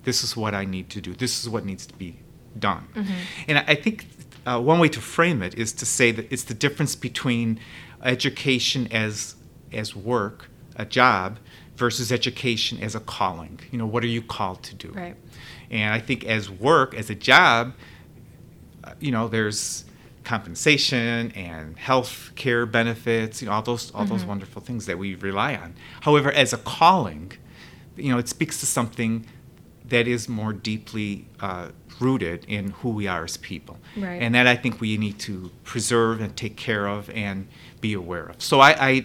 this 0.05 0.23
is 0.23 0.37
what 0.37 0.55
I 0.55 0.65
need 0.65 0.91
to 0.91 1.01
do, 1.01 1.15
this 1.15 1.43
is 1.43 1.49
what 1.49 1.65
needs 1.65 1.87
to 1.87 1.95
be 1.95 2.17
done. 2.59 2.89
Mm-hmm. 2.95 3.13
And 3.49 3.59
I 3.59 3.75
think 3.75 4.07
uh, 4.47 4.61
one 4.61 4.79
way 4.79 4.89
to 4.89 5.01
frame 5.01 5.43
it 5.43 5.55
is 5.55 5.73
to 5.75 5.87
say 5.87 6.13
that 6.13 6.31
it's 6.33 6.45
the 6.45 6.55
difference 6.55 6.95
between 6.95 7.61
education 8.03 8.89
as 8.93 9.35
as 9.71 9.95
work, 9.95 10.49
a 10.77 10.87
job, 10.87 11.39
versus 11.77 12.11
education 12.11 12.81
as 12.81 12.95
a 12.95 13.01
calling. 13.01 13.61
You 13.71 13.79
know, 13.79 13.87
what 13.87 14.03
are 14.03 14.09
you 14.09 14.23
called 14.23 14.63
to 14.65 14.75
do? 14.75 14.91
Right. 14.93 15.17
And 15.71 15.93
I 15.93 16.01
think 16.01 16.25
as 16.25 16.51
work, 16.51 16.95
as 16.95 17.11
a 17.11 17.15
job, 17.15 17.75
uh, 18.85 18.95
you 18.99 19.11
know, 19.11 19.29
there's 19.29 19.85
compensation 20.29 21.33
and 21.33 21.79
health 21.79 22.33
care 22.35 22.67
benefits, 22.67 23.41
you 23.41 23.49
know, 23.49 23.55
all 23.55 23.63
those 23.63 23.91
all 23.93 24.03
mm-hmm. 24.03 24.13
those 24.13 24.25
wonderful 24.27 24.61
things 24.61 24.85
that 24.85 24.99
we 24.99 25.15
rely 25.15 25.57
on. 25.57 25.75
However, 26.03 26.31
as 26.31 26.53
a 26.53 26.59
calling, 26.59 27.33
you 27.97 28.11
know, 28.13 28.19
it 28.19 28.29
speaks 28.29 28.61
to 28.61 28.67
something 28.67 29.25
that 29.87 30.07
is 30.07 30.29
more 30.29 30.53
deeply 30.53 31.25
uh, 31.41 31.69
rooted 31.99 32.45
in 32.47 32.73
who 32.81 32.91
we 32.91 33.07
are 33.09 33.25
as 33.25 33.39
people. 33.39 33.79
Right. 33.97 34.21
And 34.23 34.35
that 34.35 34.47
I 34.47 34.55
think 34.55 34.83
we 34.83 34.99
need 34.99 35.19
to 35.21 35.51
preserve 35.65 36.21
and 36.21 36.37
take 36.37 36.57
care 36.57 36.87
of 36.87 37.09
and 37.11 37.49
be 37.81 37.95
aware 37.95 38.27
of. 38.27 38.43
So 38.43 38.61
I, 38.61 38.73
I, 38.91 39.05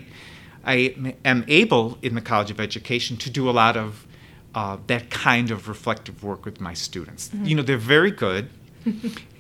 I 0.66 1.16
am 1.24 1.46
able 1.48 1.98
in 2.02 2.16
the 2.16 2.22
College 2.22 2.52
of 2.52 2.60
Education 2.60 3.16
to 3.18 3.30
do 3.30 3.50
a 3.50 3.56
lot 3.64 3.78
of 3.78 4.06
uh, 4.54 4.78
that 4.88 5.10
kind 5.10 5.52
of 5.52 5.70
reflective 5.70 6.22
work 6.22 6.44
with 6.44 6.60
my 6.60 6.74
students. 6.74 7.30
Mm-hmm. 7.30 7.46
You 7.46 7.56
know, 7.56 7.64
they're 7.64 7.78
very 7.78 8.12
good 8.12 8.50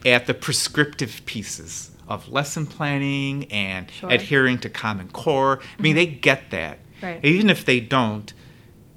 at 0.06 0.28
the 0.28 0.34
prescriptive 0.34 1.22
pieces 1.26 1.92
of 2.08 2.30
lesson 2.30 2.66
planning 2.66 3.46
and 3.52 3.90
sure. 3.92 4.10
adhering 4.10 4.58
to 4.60 4.70
Common 4.70 5.10
Core. 5.10 5.60
I 5.78 5.82
mean, 5.82 5.92
mm-hmm. 5.92 5.98
they 5.98 6.06
get 6.06 6.52
that. 6.52 6.80
Right. 7.02 7.24
Even 7.24 7.50
if 7.50 7.66
they 7.66 7.80
don't, 7.80 8.34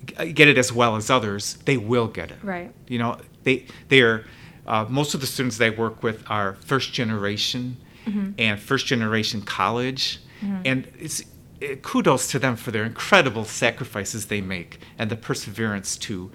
get 0.06 0.48
it 0.48 0.58
as 0.58 0.72
well 0.72 0.96
as 0.96 1.10
others, 1.10 1.54
they 1.64 1.76
will 1.76 2.08
get 2.08 2.30
it. 2.30 2.38
Right. 2.42 2.72
You 2.88 2.98
know, 2.98 3.18
they 3.42 3.66
they 3.88 4.00
are 4.00 4.24
uh, 4.66 4.86
most 4.88 5.14
of 5.14 5.20
the 5.20 5.26
students 5.26 5.58
they 5.58 5.70
work 5.70 6.02
with 6.02 6.24
are 6.28 6.54
first 6.54 6.92
generation 6.92 7.76
mm-hmm. 8.04 8.30
and 8.38 8.60
first 8.60 8.86
generation 8.86 9.42
college, 9.42 10.20
mm-hmm. 10.40 10.62
and 10.64 10.88
it's 10.98 11.22
it, 11.60 11.82
kudos 11.82 12.30
to 12.30 12.38
them 12.38 12.56
for 12.56 12.70
their 12.70 12.84
incredible 12.84 13.44
sacrifices 13.44 14.26
they 14.26 14.40
make 14.40 14.80
and 14.98 15.10
the 15.10 15.16
perseverance 15.16 15.96
to 15.96 16.30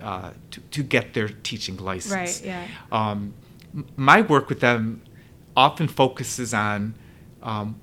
uh, 0.00 0.32
to, 0.50 0.60
to 0.60 0.82
get 0.82 1.14
their 1.14 1.28
teaching 1.28 1.76
license. 1.76 2.40
Right. 2.40 2.44
Yeah. 2.44 2.66
Um, 2.92 3.34
my 3.96 4.20
work 4.20 4.48
with 4.48 4.60
them 4.60 5.02
often 5.56 5.88
focuses 5.88 6.54
on 6.54 6.94
um, 7.42 7.80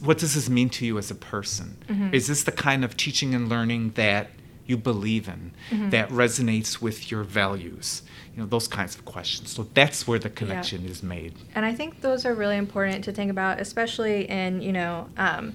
what 0.00 0.18
does 0.18 0.34
this 0.34 0.48
mean 0.48 0.70
to 0.70 0.86
you 0.86 0.98
as 0.98 1.10
a 1.10 1.14
person? 1.14 1.76
Mm-hmm. 1.88 2.14
Is 2.14 2.26
this 2.26 2.44
the 2.44 2.52
kind 2.52 2.84
of 2.84 2.96
teaching 2.96 3.34
and 3.34 3.48
learning 3.48 3.90
that 3.90 4.30
you 4.70 4.76
believe 4.76 5.28
in 5.28 5.52
mm-hmm. 5.70 5.90
that 5.90 6.08
resonates 6.10 6.80
with 6.80 7.10
your 7.10 7.24
values 7.24 8.02
you 8.32 8.40
know 8.40 8.46
those 8.46 8.68
kinds 8.68 8.94
of 8.94 9.04
questions 9.04 9.50
so 9.50 9.66
that's 9.74 10.06
where 10.06 10.18
the 10.18 10.30
connection 10.30 10.84
yeah. 10.84 10.90
is 10.90 11.02
made 11.02 11.34
and 11.56 11.66
i 11.66 11.74
think 11.74 12.00
those 12.00 12.24
are 12.24 12.34
really 12.34 12.56
important 12.56 13.02
to 13.02 13.12
think 13.12 13.32
about 13.32 13.60
especially 13.60 14.30
in 14.30 14.62
you 14.62 14.72
know 14.72 15.08
um, 15.16 15.52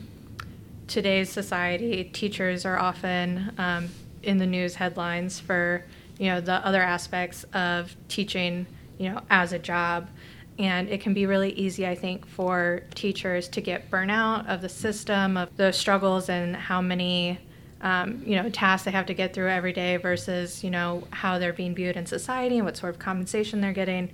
today's 0.87 1.29
society 1.29 2.03
teachers 2.03 2.65
are 2.65 2.77
often 2.77 3.53
um, 3.57 3.87
in 4.21 4.37
the 4.37 4.45
news 4.45 4.75
headlines 4.75 5.39
for 5.39 5.85
you 6.19 6.27
know 6.27 6.41
the 6.41 6.65
other 6.67 6.81
aspects 6.81 7.45
of 7.53 7.95
teaching 8.09 8.67
you 8.97 9.09
know 9.09 9.21
as 9.29 9.53
a 9.53 9.59
job. 9.59 10.09
And 10.57 10.87
it 10.87 11.01
can 11.01 11.13
be 11.13 11.25
really 11.25 11.51
easy 11.51 11.85
i 11.85 11.93
think 11.93 12.25
for 12.25 12.81
teachers 12.95 13.49
to 13.49 13.59
get 13.59 13.91
burnout 13.91 14.47
of 14.47 14.61
the 14.61 14.69
system 14.69 15.35
of 15.35 15.49
the 15.57 15.73
struggles 15.73 16.29
and 16.29 16.55
how 16.55 16.81
many 16.81 17.37
um, 17.81 18.23
you 18.25 18.35
know 18.35 18.49
tasks 18.49 18.85
they 18.85 18.91
have 18.91 19.05
to 19.05 19.13
get 19.13 19.33
through 19.33 19.49
every 19.49 19.71
day 19.73 19.97
versus 19.97 20.63
you 20.63 20.71
know 20.71 21.03
how 21.11 21.37
they're 21.37 21.53
being 21.53 21.75
viewed 21.75 21.95
in 21.95 22.05
society 22.05 22.57
and 22.57 22.65
what 22.65 22.75
sort 22.75 22.93
of 22.93 22.99
compensation 22.99 23.61
they're 23.61 23.73
getting. 23.73 24.11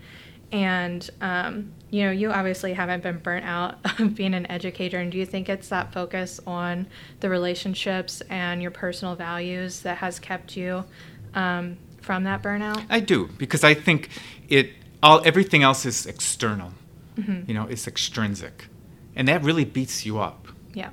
And 0.51 1.09
um, 1.21 1.71
you 1.89 2.03
know 2.03 2.11
you 2.11 2.31
obviously 2.31 2.73
haven't 2.73 3.01
been 3.01 3.19
burnt 3.19 3.45
out 3.45 3.77
of 3.99 4.13
being 4.15 4.33
an 4.33 4.49
educator. 4.51 4.99
And 4.99 5.11
do 5.11 5.17
you 5.17 5.25
think 5.25 5.47
it's 5.47 5.69
that 5.69 5.93
focus 5.93 6.39
on 6.45 6.87
the 7.21 7.29
relationships 7.29 8.21
and 8.29 8.61
your 8.61 8.71
personal 8.71 9.15
values 9.15 9.81
that 9.81 9.97
has 9.99 10.19
kept 10.19 10.57
you 10.57 10.83
um, 11.33 11.77
from 12.01 12.23
that 12.23 12.41
burnout 12.41 12.83
i 12.89 12.99
do 12.99 13.27
because 13.37 13.63
i 13.63 13.73
think 13.73 14.09
it 14.49 14.71
all 15.01 15.21
everything 15.25 15.63
else 15.63 15.85
is 15.85 16.05
external 16.05 16.71
mm-hmm. 17.15 17.41
you 17.47 17.53
know 17.53 17.65
it's 17.67 17.87
extrinsic 17.87 18.67
and 19.15 19.27
that 19.27 19.43
really 19.43 19.65
beats 19.65 20.05
you 20.05 20.19
up 20.19 20.47
yeah 20.73 20.89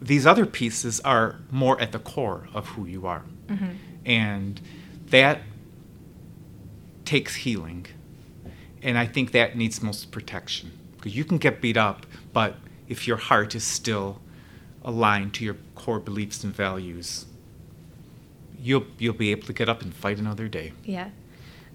these 0.00 0.26
other 0.26 0.46
pieces 0.46 1.00
are 1.00 1.36
more 1.50 1.80
at 1.80 1.92
the 1.92 1.98
core 1.98 2.48
of 2.54 2.68
who 2.68 2.86
you 2.86 3.06
are. 3.06 3.24
Mm-hmm. 3.48 3.70
And 4.06 4.60
that 5.06 5.42
takes 7.04 7.36
healing. 7.36 7.86
And 8.82 8.96
I 8.96 9.06
think 9.06 9.32
that 9.32 9.56
needs 9.56 9.82
most 9.82 10.10
protection. 10.10 10.72
Because 10.96 11.16
you 11.16 11.24
can 11.24 11.38
get 11.38 11.60
beat 11.60 11.76
up, 11.76 12.06
but 12.32 12.56
if 12.88 13.06
your 13.06 13.16
heart 13.16 13.54
is 13.54 13.64
still 13.64 14.20
aligned 14.84 15.34
to 15.34 15.44
your 15.44 15.56
core 15.74 16.00
beliefs 16.00 16.44
and 16.44 16.54
values, 16.54 17.26
you'll 18.62 18.86
you'll 18.98 19.14
be 19.14 19.30
able 19.30 19.46
to 19.46 19.52
get 19.52 19.68
up 19.68 19.82
and 19.82 19.94
fight 19.94 20.18
another 20.18 20.48
day. 20.48 20.72
Yeah. 20.84 21.10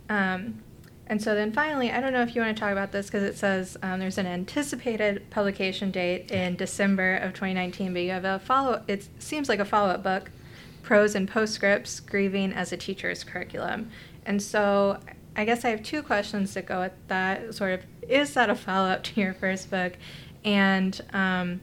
Um, 0.10 0.62
and 1.08 1.22
so 1.22 1.36
then 1.36 1.52
finally, 1.52 1.92
I 1.92 2.00
don't 2.00 2.14
know 2.14 2.22
if 2.22 2.36
you 2.36 2.42
want 2.42 2.56
to 2.56 2.60
talk 2.60 2.72
about 2.72 2.92
this 2.92 3.08
because 3.08 3.24
it 3.24 3.38
says 3.38 3.78
um, 3.84 4.00
there's 4.00 4.18
an 4.18 4.26
anticipated 4.26 5.30
publication 5.30 5.92
date 5.92 6.32
in 6.32 6.56
December 6.56 7.18
of 7.18 7.34
2019, 7.34 7.94
but 7.94 8.02
you 8.02 8.12
have 8.12 8.26
a 8.26 8.40
follow. 8.40 8.84
It 8.88 9.08
seems 9.20 9.50
like 9.50 9.60
a 9.60 9.66
follow-up 9.66 10.02
book, 10.02 10.32
Prose 10.82 11.16
and 11.16 11.28
Postscripts: 11.28 12.00
Grieving 12.00 12.54
as 12.54 12.72
a 12.72 12.78
Teacher's 12.78 13.24
Curriculum. 13.24 13.90
And 14.26 14.42
so 14.42 15.00
I 15.36 15.46
guess 15.46 15.66
I 15.66 15.70
have 15.70 15.84
two 15.84 16.04
questions 16.04 16.54
that 16.54 16.66
go 16.66 16.80
with 16.80 16.94
that. 17.08 17.54
Sort 17.54 17.74
of, 17.74 17.86
is 18.08 18.34
that 18.36 18.50
a 18.50 18.56
follow-up 18.56 19.04
to 19.04 19.22
your 19.22 19.34
first 19.34 19.70
book? 19.70 19.94
And 20.46 21.00
um, 21.12 21.62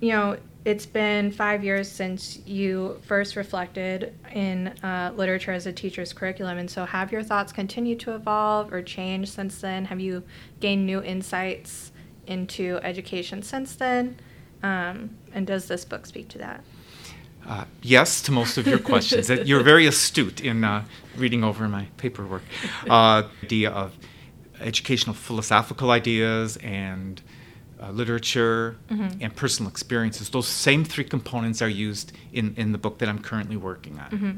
you 0.00 0.10
know, 0.10 0.36
it's 0.64 0.86
been 0.86 1.30
five 1.30 1.62
years 1.62 1.90
since 1.90 2.38
you 2.46 2.98
first 3.02 3.36
reflected 3.36 4.14
in 4.32 4.68
uh, 4.82 5.12
literature 5.14 5.52
as 5.52 5.66
a 5.66 5.72
teacher's 5.72 6.12
curriculum. 6.12 6.56
And 6.58 6.70
so, 6.70 6.86
have 6.86 7.12
your 7.12 7.22
thoughts 7.22 7.52
continued 7.52 8.00
to 8.00 8.14
evolve 8.14 8.72
or 8.72 8.82
change 8.82 9.30
since 9.30 9.60
then? 9.60 9.84
Have 9.84 10.00
you 10.00 10.22
gained 10.60 10.86
new 10.86 11.02
insights 11.02 11.92
into 12.26 12.78
education 12.82 13.42
since 13.42 13.76
then? 13.76 14.18
Um, 14.62 15.10
and 15.34 15.46
does 15.46 15.68
this 15.68 15.84
book 15.84 16.06
speak 16.06 16.28
to 16.30 16.38
that? 16.38 16.64
Uh, 17.46 17.64
yes, 17.82 18.22
to 18.22 18.32
most 18.32 18.56
of 18.56 18.66
your 18.66 18.78
questions. 18.92 19.28
You're 19.28 19.62
very 19.62 19.86
astute 19.86 20.40
in 20.40 20.64
uh, 20.64 20.84
reading 21.16 21.44
over 21.44 21.68
my 21.68 21.88
paperwork. 21.98 22.42
Uh, 22.88 23.24
idea 23.42 23.70
of 23.70 23.94
educational 24.60 25.14
philosophical 25.14 25.90
ideas 25.90 26.56
and 26.58 27.20
uh, 27.84 27.90
literature, 27.90 28.76
mm-hmm. 28.88 29.18
and 29.20 29.34
personal 29.36 29.70
experiences. 29.70 30.30
Those 30.30 30.48
same 30.48 30.84
three 30.84 31.04
components 31.04 31.60
are 31.60 31.68
used 31.68 32.12
in, 32.32 32.54
in 32.56 32.72
the 32.72 32.78
book 32.78 32.98
that 32.98 33.08
I'm 33.08 33.18
currently 33.18 33.56
working 33.56 33.98
on. 33.98 34.10
Mm-hmm. 34.10 34.30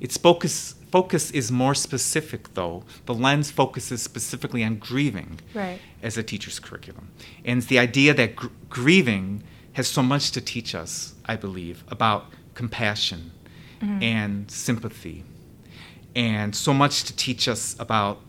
Its 0.00 0.16
focus 0.16 0.74
focus 0.90 1.30
is 1.30 1.50
more 1.50 1.74
specific, 1.74 2.54
though. 2.54 2.84
The 3.06 3.14
lens 3.14 3.50
focuses 3.50 4.02
specifically 4.02 4.62
on 4.62 4.76
grieving 4.76 5.40
right. 5.52 5.80
as 6.02 6.16
a 6.16 6.22
teacher's 6.22 6.58
curriculum, 6.60 7.08
and 7.44 7.58
it's 7.58 7.66
the 7.66 7.78
idea 7.78 8.14
that 8.14 8.36
gr- 8.36 8.48
grieving 8.68 9.42
has 9.72 9.88
so 9.88 10.02
much 10.02 10.30
to 10.32 10.40
teach 10.40 10.74
us. 10.74 11.14
I 11.24 11.36
believe 11.36 11.82
about 11.88 12.26
compassion 12.54 13.32
mm-hmm. 13.80 14.02
and 14.02 14.50
sympathy, 14.50 15.24
and 16.14 16.54
so 16.54 16.72
much 16.74 17.04
to 17.04 17.16
teach 17.16 17.48
us 17.48 17.74
about 17.80 18.20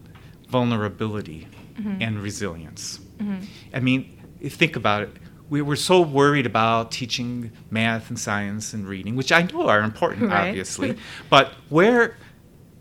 vulnerability 0.50 1.48
mm-hmm. 1.78 2.02
and 2.02 2.20
resilience. 2.20 3.00
Mm-hmm. 3.18 3.46
I 3.74 3.80
mean, 3.82 4.17
think 4.50 4.76
about 4.76 5.04
it. 5.04 5.10
we 5.50 5.62
were 5.62 5.78
so 5.78 6.02
worried 6.02 6.46
about 6.46 6.92
teaching 6.92 7.52
math 7.72 8.10
and 8.10 8.20
science 8.20 8.74
and 8.74 8.86
reading, 8.86 9.16
which 9.16 9.32
I 9.32 9.44
know 9.44 9.70
are 9.70 9.80
important, 9.82 10.30
Right. 10.30 10.50
obviously. 10.50 10.98
but 11.30 11.54
where 11.70 12.18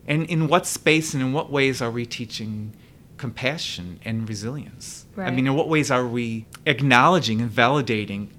and 0.05 0.23
in 0.25 0.47
what 0.49 0.65
space 0.65 1.13
and 1.13 1.23
in 1.23 1.31
what 1.33 1.49
ways 1.49 1.81
are 1.81 1.89
we 1.91 2.05
teaching 2.05 2.73
compassion 3.17 3.99
and 4.05 4.27
resilience? 4.27 5.05
Right. 5.15 5.27
I 5.27 5.31
mean, 5.31 5.47
in 5.47 5.55
what 5.55 5.67
ways 5.69 5.89
are 5.91 6.05
we 6.05 6.45
acknowledging 6.65 7.41
and 7.41 7.49
validating 7.51 8.29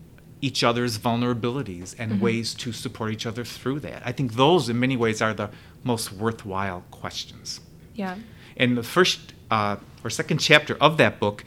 each 0.40 0.62
other's 0.62 0.98
vulnerabilities 0.98 1.94
and 1.98 2.12
Mm-hmm. 2.12 2.20
ways 2.24 2.54
to 2.54 2.72
support 2.72 3.12
each 3.12 3.26
other 3.26 3.44
through 3.44 3.81
that? 3.81 4.02
I 4.04 4.12
think 4.12 4.35
those, 4.35 4.68
in 4.68 4.78
many 4.78 4.96
ways, 4.96 5.20
are 5.20 5.35
the 5.35 5.50
most 5.85 6.12
worthwhile 6.12 6.85
questions. 6.90 7.61
Yeah. 7.94 8.16
And 8.57 8.76
the 8.76 8.83
first 8.83 9.33
uh, 9.50 9.76
or 10.04 10.11
second 10.11 10.38
chapter 10.38 10.76
of 10.81 10.96
that 10.98 11.18
book 11.18 11.44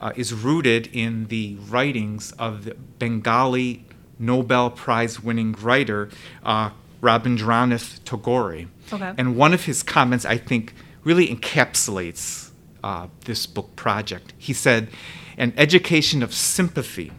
uh, 0.00 0.12
is 0.16 0.32
rooted 0.32 0.88
in 0.92 1.26
the 1.26 1.56
writings 1.68 2.32
of 2.32 2.64
the 2.64 2.74
Bengali 2.98 3.84
Nobel 4.18 4.70
Prize 4.70 5.22
winning 5.22 5.52
writer 5.52 6.10
uh, 6.42 6.70
Rabindranath 7.02 8.02
Tagore. 8.04 8.66
Okay. 8.92 9.14
And 9.18 9.36
one 9.36 9.52
of 9.52 9.64
his 9.64 9.82
comments, 9.82 10.24
I 10.24 10.38
think, 10.38 10.74
really 11.04 11.28
encapsulates 11.28 12.50
uh, 12.82 13.08
this 13.24 13.46
book 13.46 13.76
project. 13.76 14.32
He 14.38 14.52
said, 14.52 14.88
An 15.36 15.52
education 15.56 16.22
of 16.22 16.32
sympathy 16.32 17.12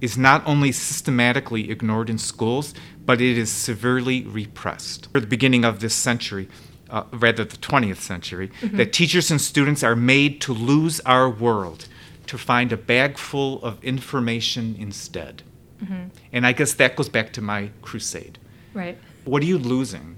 is 0.00 0.18
not 0.18 0.44
only 0.46 0.72
systematically 0.72 1.70
ignored 1.70 2.10
in 2.10 2.18
schools, 2.18 2.74
but 3.04 3.20
it 3.20 3.38
is 3.38 3.50
severely 3.50 4.24
repressed. 4.24 5.08
At 5.14 5.22
the 5.22 5.28
beginning 5.28 5.64
of 5.64 5.80
this 5.80 5.94
century, 5.94 6.48
uh, 6.90 7.04
rather 7.12 7.44
the 7.44 7.56
20th 7.56 7.98
century, 7.98 8.50
that 8.62 8.92
teachers 8.92 9.30
and 9.30 9.40
students 9.40 9.82
are 9.82 9.96
made 9.96 10.40
to 10.42 10.52
lose 10.52 11.00
our 11.00 11.30
world, 11.30 11.88
to 12.26 12.38
find 12.38 12.72
a 12.72 12.76
bag 12.76 13.18
full 13.18 13.62
of 13.62 13.82
information 13.84 14.76
instead. 14.78 15.42
And 16.32 16.46
I 16.46 16.52
guess 16.52 16.74
that 16.74 16.94
goes 16.94 17.08
back 17.08 17.32
to 17.32 17.40
my 17.42 17.70
crusade. 17.82 18.38
Right. 18.72 18.96
What 19.24 19.42
are 19.42 19.46
you 19.46 19.58
losing 19.58 20.16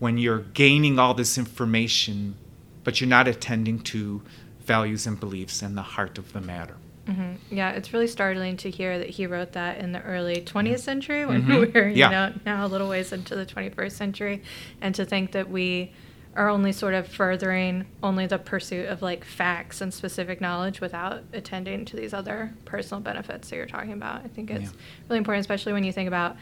when 0.00 0.18
you're 0.18 0.40
gaining 0.40 0.98
all 0.98 1.14
this 1.14 1.38
information, 1.38 2.34
but 2.82 3.00
you're 3.00 3.08
not 3.08 3.28
attending 3.28 3.78
to 3.80 4.22
values 4.66 5.06
and 5.06 5.18
beliefs 5.20 5.62
and 5.62 5.76
the 5.78 5.82
heart 5.82 6.18
of 6.18 6.32
the 6.32 6.40
matter? 6.40 6.76
hmm 7.06 7.34
Yeah, 7.50 7.70
it's 7.70 7.92
really 7.92 8.08
startling 8.08 8.56
to 8.58 8.70
hear 8.70 8.98
that 8.98 9.10
he 9.10 9.26
wrote 9.26 9.52
that 9.52 9.78
in 9.78 9.92
the 9.92 10.00
early 10.02 10.40
20th 10.40 10.80
century 10.80 11.24
when 11.24 11.42
Mhm. 11.44 11.72
we're, 11.74 11.88
you 11.88 11.96
Yeah. 11.96 12.10
know, 12.10 12.32
now 12.44 12.66
a 12.66 12.68
little 12.68 12.88
ways 12.88 13.12
into 13.12 13.36
the 13.36 13.46
21st 13.46 13.92
century. 13.96 14.42
And 14.80 14.92
to 14.96 15.04
think 15.04 15.30
that 15.32 15.48
we 15.50 15.92
are 16.36 16.48
only 16.48 16.72
sort 16.72 16.94
of 16.94 17.06
furthering 17.06 17.86
only 18.02 18.26
the 18.26 18.38
pursuit 18.38 18.88
of 18.88 19.02
like 19.02 19.24
facts 19.24 19.80
and 19.80 19.94
specific 19.94 20.40
knowledge 20.40 20.80
without 20.80 21.22
attending 21.32 21.84
to 21.84 21.96
these 21.96 22.12
other 22.12 22.52
personal 22.64 23.00
benefits 23.00 23.48
that 23.50 23.56
you're 23.56 23.66
talking 23.66 23.92
about. 23.92 24.24
I 24.24 24.28
think 24.28 24.50
it's 24.50 24.64
Yeah. 24.72 24.78
really 25.08 25.18
important, 25.18 25.40
especially 25.42 25.72
when 25.72 25.84
you 25.84 25.92
think 25.92 26.08
about 26.08 26.36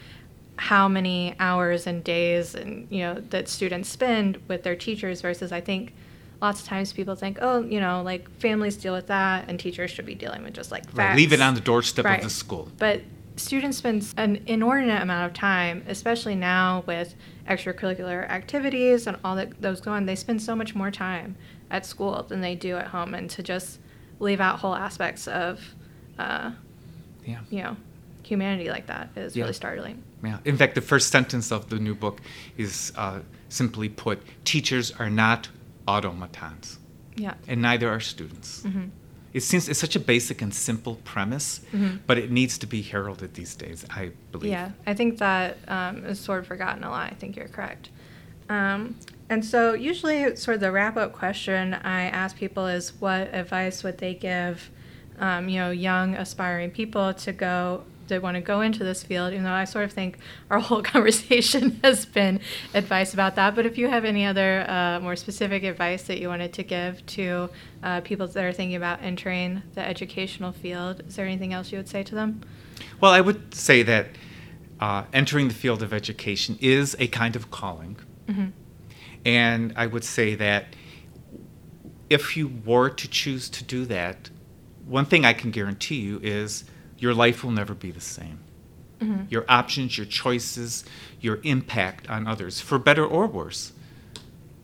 how 0.57 0.87
many 0.89 1.35
hours 1.41 1.87
and 1.87 2.03
days 2.05 2.55
and 2.55 2.87
you 2.91 3.01
know 3.01 3.15
that 3.31 3.49
students 3.49 3.89
spend 3.89 4.39
with 4.49 4.63
their 4.63 4.77
teachers 4.77 5.21
versus 5.21 5.51
I 5.53 5.61
think 5.61 5.93
lots 6.41 6.61
of 6.61 6.67
times 6.67 6.93
people 6.93 7.15
think, 7.15 7.39
oh, 7.41 7.63
you 7.63 7.79
know, 7.81 8.03
like 8.03 8.29
families 8.39 8.77
deal 8.77 8.93
with 8.95 9.07
that 9.07 9.45
and 9.49 9.61
teachers 9.61 9.91
should 9.91 10.07
be 10.07 10.15
dealing 10.15 10.43
with 10.43 10.53
just 10.55 10.71
like 10.73 10.85
facts. 10.87 10.97
Right, 10.99 11.17
leave 11.17 11.33
it 11.33 11.41
on 11.41 11.55
the 11.55 11.61
doorstep 11.61 12.05
Right. 12.05 12.19
of 12.19 12.25
the 12.25 12.31
school. 12.31 12.69
But 12.79 13.03
students 13.37 13.79
spend 13.79 14.13
an 14.17 14.43
inordinate 14.47 15.03
amount 15.03 15.27
of 15.27 15.33
time, 15.35 15.85
especially 15.89 16.35
now 16.35 16.85
with 16.87 17.15
extracurricular 17.49 18.29
activities 18.29 19.07
and 19.07 19.17
all 19.25 19.37
that 19.37 19.61
those 19.61 19.81
go 19.81 19.93
on. 19.93 20.07
They 20.07 20.17
spend 20.17 20.43
so 20.43 20.55
much 20.55 20.75
more 20.75 20.91
time 20.91 21.37
at 21.71 21.87
school 21.87 22.23
than 22.29 22.41
they 22.41 22.55
do 22.55 22.77
at 22.77 22.89
home, 22.89 23.15
and 23.15 23.29
to 23.31 23.43
just 23.43 23.79
leave 24.21 24.41
out 24.41 24.59
whole 24.61 24.75
aspects 24.75 25.27
of, 25.27 25.61
uh, 26.19 26.53
Yeah. 27.25 27.41
you 27.51 27.63
know, 27.63 27.77
humanity 28.23 28.69
like 28.71 28.87
that 28.87 29.09
is 29.17 29.35
Yeah. 29.35 29.43
really 29.45 29.55
startling. 29.55 30.03
Yeah. 30.23 30.39
In 30.45 30.57
fact, 30.57 30.75
the 30.75 30.81
first 30.81 31.11
sentence 31.11 31.51
of 31.51 31.69
the 31.71 31.79
new 31.79 31.95
book 31.95 32.21
is 32.57 32.93
uh, 32.97 33.21
simply 33.49 33.89
put 33.89 34.23
teachers 34.45 34.93
are 34.93 35.11
not 35.11 35.49
automatons, 35.89 36.79
Yeah. 37.17 37.35
and 37.49 37.61
neither 37.63 37.89
are 37.89 38.01
students. 38.01 38.63
hmm 38.63 38.85
It 39.35 39.43
seems 39.43 39.69
it's 39.69 39.79
such 39.79 39.97
a 39.97 40.01
basic 40.01 40.43
and 40.43 40.53
simple 40.53 40.97
premise, 41.05 41.61
Mhm. 41.73 42.01
but 42.07 42.19
it 42.19 42.31
needs 42.31 42.59
to 42.59 42.67
be 42.67 42.83
heralded 42.83 43.35
these 43.35 43.55
days, 43.55 43.85
I 43.91 44.11
believe. 44.31 44.51
Yeah, 44.51 44.71
I 44.87 44.95
think 44.95 45.19
that 45.19 45.57
um, 45.69 46.05
is 46.05 46.21
sort 46.21 46.41
of 46.41 46.47
forgotten 46.47 46.85
a 46.85 46.91
lot. 46.91 47.11
I 47.11 47.15
think 47.15 47.37
you're 47.37 47.49
correct. 47.49 47.89
Um, 48.51 48.97
and 49.31 49.43
so, 49.45 49.73
usually, 49.73 50.37
sort 50.37 50.57
of 50.57 50.61
the 50.61 50.71
wrap 50.71 50.97
up 50.99 51.13
question 51.15 51.73
I 51.75 52.03
ask 52.05 52.37
people 52.37 52.67
is 52.67 52.93
what 53.01 53.33
advice 53.35 53.83
would 53.83 53.99
they 53.99 54.13
give, 54.15 54.71
um, 55.19 55.49
you 55.49 55.59
know, 55.61 55.71
young 55.71 56.15
aspiring 56.15 56.71
people 56.71 57.15
to 57.15 57.33
go 57.33 57.85
that 58.13 58.23
want 58.23 58.37
to 58.37 58.41
go 58.41 58.61
into 58.61 58.85
this 58.85 59.03
field? 59.03 59.33
Even 59.33 59.45
though 59.45 59.51
I 59.51 59.65
sort 59.65 59.85
of 59.85 59.93
think 59.93 60.19
our 60.51 60.61
whole 60.61 60.83
conversation 60.95 61.81
has 61.83 62.07
been 62.07 62.41
advice 62.75 63.15
about 63.15 63.35
that. 63.37 63.55
But 63.55 63.67
if 63.67 63.77
you 63.79 63.89
have 63.89 64.05
any 64.05 64.25
other 64.25 64.69
uh, 64.69 65.01
more 65.01 65.17
specific 65.17 65.65
advice 65.65 66.05
that 66.05 66.21
you 66.21 66.29
wanted 66.29 66.53
to 66.55 66.63
give 66.63 67.05
to 67.07 67.51
uh, 67.83 68.01
people 68.03 68.27
that 68.27 68.45
are 68.45 68.53
thinking 68.53 68.77
about 68.77 69.03
entering 69.03 69.63
the 69.75 69.87
educational 69.87 70.53
field, 70.53 71.03
is 71.09 71.17
there 71.17 71.27
anything 71.27 71.53
else 71.53 71.73
you 71.73 71.79
would 71.79 71.89
say 71.89 72.03
to 72.03 72.15
them? 72.15 72.43
Well, 73.01 73.13
I 73.13 73.21
would 73.21 73.55
say 73.55 73.83
that 73.83 74.09
uh, 74.81 75.05
entering 75.13 75.49
the 75.49 75.55
field 75.55 75.83
of 75.83 75.93
education 75.93 76.59
is 76.61 76.97
a 76.99 77.07
kind 77.09 77.37
of 77.37 77.51
calling. 77.51 77.97
hmm 78.29 78.47
And 79.25 79.73
I 79.77 79.87
would 79.87 80.05
say 80.05 80.35
that 80.35 80.67
if 82.11 82.37
you 82.37 82.49
were 82.65 82.91
to 82.91 83.09
choose 83.09 83.49
to 83.51 83.65
do 83.65 83.87
that, 83.87 84.31
one 84.87 85.07
thing 85.07 85.25
I 85.25 85.33
can 85.33 85.51
guarantee 85.51 86.01
you 86.01 86.21
is 86.23 86.65
your 87.03 87.13
life 87.13 87.43
will 87.43 87.51
never 87.51 87.75
be 87.75 87.91
the 87.91 88.01
same. 88.19 88.39
hmm 89.01 89.23
Your 89.29 89.45
options, 89.49 89.99
your 89.99 90.07
choices, 90.07 90.85
your 91.21 91.41
impact 91.43 92.09
on 92.09 92.27
others, 92.29 92.61
for 92.61 92.79
better 92.79 93.05
or 93.05 93.27
worse, 93.27 93.73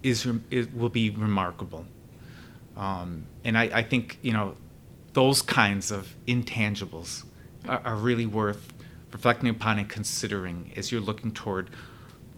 is 0.03 0.27
it 0.51 0.72
will 0.74 0.88
be 1.03 1.11
remarkable. 1.11 1.85
Um, 2.77 3.24
and 3.44 3.59
I, 3.59 3.64
I 3.81 3.83
think 3.83 4.18
you 4.22 4.33
know 4.33 4.55
those 5.14 5.42
kinds 5.42 5.90
of 5.90 6.14
intangibles 6.27 7.24
are, 7.68 7.83
are 7.85 7.96
really 7.96 8.27
worth 8.27 8.72
reflecting 9.12 9.48
upon 9.48 9.79
and 9.81 9.88
considering 9.88 10.70
as 10.77 10.92
you're 10.92 11.01
looking 11.11 11.33
toward. 11.33 11.70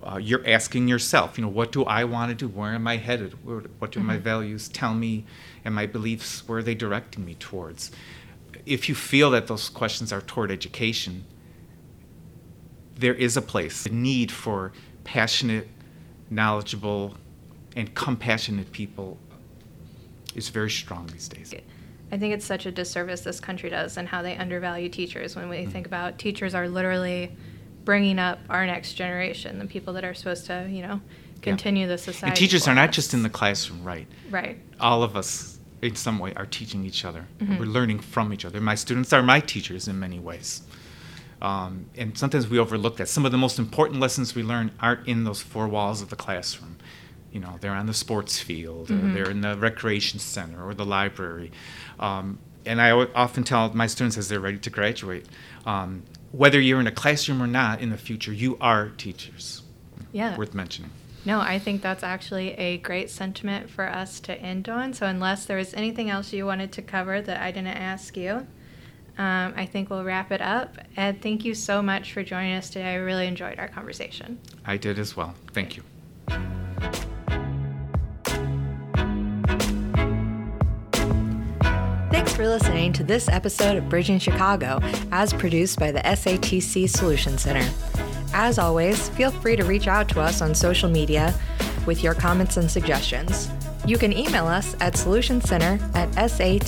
Uh, 0.02 0.16
you're 0.16 0.46
asking 0.48 0.88
yourself, 0.88 1.36
you 1.36 1.44
know, 1.44 1.50
what 1.50 1.72
do 1.72 1.84
I 1.84 2.04
want 2.04 2.30
to 2.30 2.34
do? 2.34 2.48
Where 2.48 2.72
am 2.72 2.86
I 2.86 2.96
headed? 2.96 3.32
Where, 3.44 3.60
what 3.80 3.92
do 3.92 4.00
my 4.00 4.16
Mhm. 4.16 4.22
values 4.22 4.66
tell 4.68 4.94
me, 4.94 5.26
and 5.62 5.74
my 5.74 5.84
beliefs? 5.84 6.48
Where 6.48 6.60
are 6.60 6.62
they 6.62 6.74
directing 6.74 7.22
me 7.26 7.34
towards? 7.34 7.90
If 8.70 8.88
you 8.88 8.94
feel 8.94 9.30
that 9.32 9.48
those 9.48 9.68
questions 9.68 10.12
are 10.12 10.20
toward 10.20 10.50
education, 10.50 11.24
there 12.96 13.14
is 13.14 13.36
a 13.36 13.42
place, 13.42 13.86
a 13.86 13.90
need 13.90 14.30
for 14.30 14.72
passionate, 15.04 15.68
knowledgeable, 16.30 17.16
and 17.74 17.94
compassionate 17.94 18.70
people 18.72 19.18
is 20.34 20.48
very 20.50 20.70
strong 20.70 21.08
these 21.08 21.28
days. 21.28 21.54
I 22.12 22.18
think 22.18 22.34
it's 22.34 22.44
such 22.44 22.66
a 22.66 22.70
disservice 22.70 23.22
this 23.22 23.40
country 23.40 23.70
does 23.70 23.96
and 23.96 24.08
how 24.08 24.22
they 24.22 24.36
undervalue 24.36 24.88
teachers 24.88 25.36
when 25.36 25.48
we 25.48 25.58
mm-hmm. 25.58 25.70
think 25.70 25.86
about 25.86 26.18
teachers 26.18 26.54
are 26.54 26.68
literally 26.68 27.36
bringing 27.84 28.18
up 28.18 28.38
our 28.48 28.66
next 28.66 28.94
generation, 28.94 29.58
the 29.58 29.66
people 29.66 29.94
that 29.94 30.04
are 30.04 30.14
supposed 30.14 30.46
to, 30.46 30.68
you 30.70 30.82
know, 30.82 31.00
continue 31.42 31.86
the 31.86 31.98
society. 31.98 32.26
And 32.28 32.36
teachers 32.36 32.68
are 32.68 32.74
not 32.74 32.92
just 32.92 33.14
in 33.14 33.22
the 33.22 33.30
classroom, 33.30 33.82
right? 33.84 34.06
right. 34.28 34.58
All 34.78 35.02
of 35.02 35.16
us, 35.16 35.58
in 35.82 35.96
some 35.96 36.18
way, 36.18 36.32
are 36.34 36.46
teaching 36.46 36.84
each 36.84 37.04
other. 37.04 37.26
Mhm. 37.40 37.58
We're 37.58 37.64
learning 37.66 38.00
from 38.00 38.32
each 38.32 38.44
other. 38.44 38.60
My 38.60 38.74
students 38.74 39.12
are 39.12 39.22
my 39.22 39.40
teachers 39.40 39.88
in 39.88 39.98
many 39.98 40.18
ways. 40.18 40.62
Um, 41.42 41.86
and 41.96 42.16
sometimes 42.18 42.48
we 42.48 42.58
overlook 42.58 42.98
that. 42.98 43.08
Some 43.08 43.24
of 43.24 43.32
the 43.32 43.38
most 43.38 43.58
important 43.58 43.98
lessons 44.00 44.34
we 44.34 44.42
learn 44.42 44.72
aren't 44.80 45.06
in 45.08 45.24
those 45.24 45.40
four 45.40 45.68
walls 45.68 46.02
of 46.02 46.10
the 46.10 46.16
classroom. 46.16 46.76
You 47.32 47.40
know, 47.40 47.56
they're 47.60 47.72
on 47.72 47.86
the 47.86 47.94
sports 47.94 48.38
field, 48.38 48.88
Mhm. 48.88 49.10
or 49.10 49.14
they're 49.14 49.30
in 49.30 49.40
the 49.40 49.56
recreation 49.56 50.18
center, 50.18 50.62
or 50.66 50.74
the 50.74 50.84
library. 50.84 51.50
Um, 51.98 52.38
and 52.66 52.80
I 52.80 52.90
often 52.90 53.42
tell 53.44 53.72
my 53.72 53.86
students 53.86 54.18
as 54.18 54.28
they're 54.28 54.40
ready 54.40 54.58
to 54.58 54.68
graduate, 54.70 55.24
um, 55.64 56.02
whether 56.32 56.60
you're 56.60 56.80
in 56.80 56.86
a 56.86 56.92
classroom 56.92 57.42
or 57.42 57.46
not 57.46 57.80
in 57.80 57.88
the 57.90 57.96
future, 57.96 58.32
you 58.34 58.58
are 58.60 58.90
teachers. 58.90 59.62
Yeah. 60.12 60.36
Worth 60.36 60.52
mentioning. 60.54 60.90
No, 61.24 61.40
I 61.40 61.58
think 61.58 61.82
that's 61.82 62.02
actually 62.02 62.52
a 62.52 62.78
great 62.78 63.10
sentiment 63.10 63.68
for 63.68 63.86
us 63.86 64.20
to 64.20 64.34
end 64.40 64.68
on. 64.68 64.94
So, 64.94 65.06
unless 65.06 65.44
there 65.44 65.58
was 65.58 65.74
anything 65.74 66.08
else 66.08 66.32
you 66.32 66.46
wanted 66.46 66.72
to 66.72 66.82
cover 66.82 67.20
that 67.20 67.42
I 67.42 67.50
didn't 67.50 67.68
ask 67.68 68.16
you, 68.16 68.46
um, 69.18 69.52
I 69.54 69.66
think 69.66 69.90
we'll 69.90 70.04
wrap 70.04 70.32
it 70.32 70.40
up. 70.40 70.78
Ed, 70.96 71.20
thank 71.20 71.44
you 71.44 71.54
so 71.54 71.82
much 71.82 72.14
for 72.14 72.22
joining 72.22 72.54
us 72.54 72.70
today. 72.70 72.92
I 72.92 72.94
really 72.94 73.26
enjoyed 73.26 73.58
our 73.58 73.68
conversation. 73.68 74.38
I 74.64 74.78
did 74.78 74.98
as 74.98 75.14
well. 75.14 75.34
Thank 75.52 75.76
you. 75.76 75.82
Thanks 82.10 82.32
for 82.32 82.46
listening 82.48 82.94
to 82.94 83.04
this 83.04 83.28
episode 83.28 83.76
of 83.76 83.90
Bridging 83.90 84.18
Chicago, 84.18 84.80
as 85.12 85.34
produced 85.34 85.78
by 85.78 85.92
the 85.92 86.00
SATC 86.00 86.88
Solution 86.88 87.36
Center. 87.36 87.68
As 88.40 88.58
always, 88.58 89.10
feel 89.10 89.30
free 89.30 89.54
to 89.54 89.64
reach 89.64 89.86
out 89.86 90.08
to 90.08 90.18
us 90.18 90.40
on 90.40 90.54
social 90.54 90.88
media 90.88 91.34
with 91.84 92.02
your 92.02 92.14
comments 92.14 92.56
and 92.56 92.70
suggestions. 92.70 93.50
You 93.84 93.98
can 93.98 94.14
email 94.14 94.46
us 94.46 94.74
at 94.80 94.94
solutioncenter 94.94 95.78
at 95.94 96.08
satcltd.com. 96.12 96.64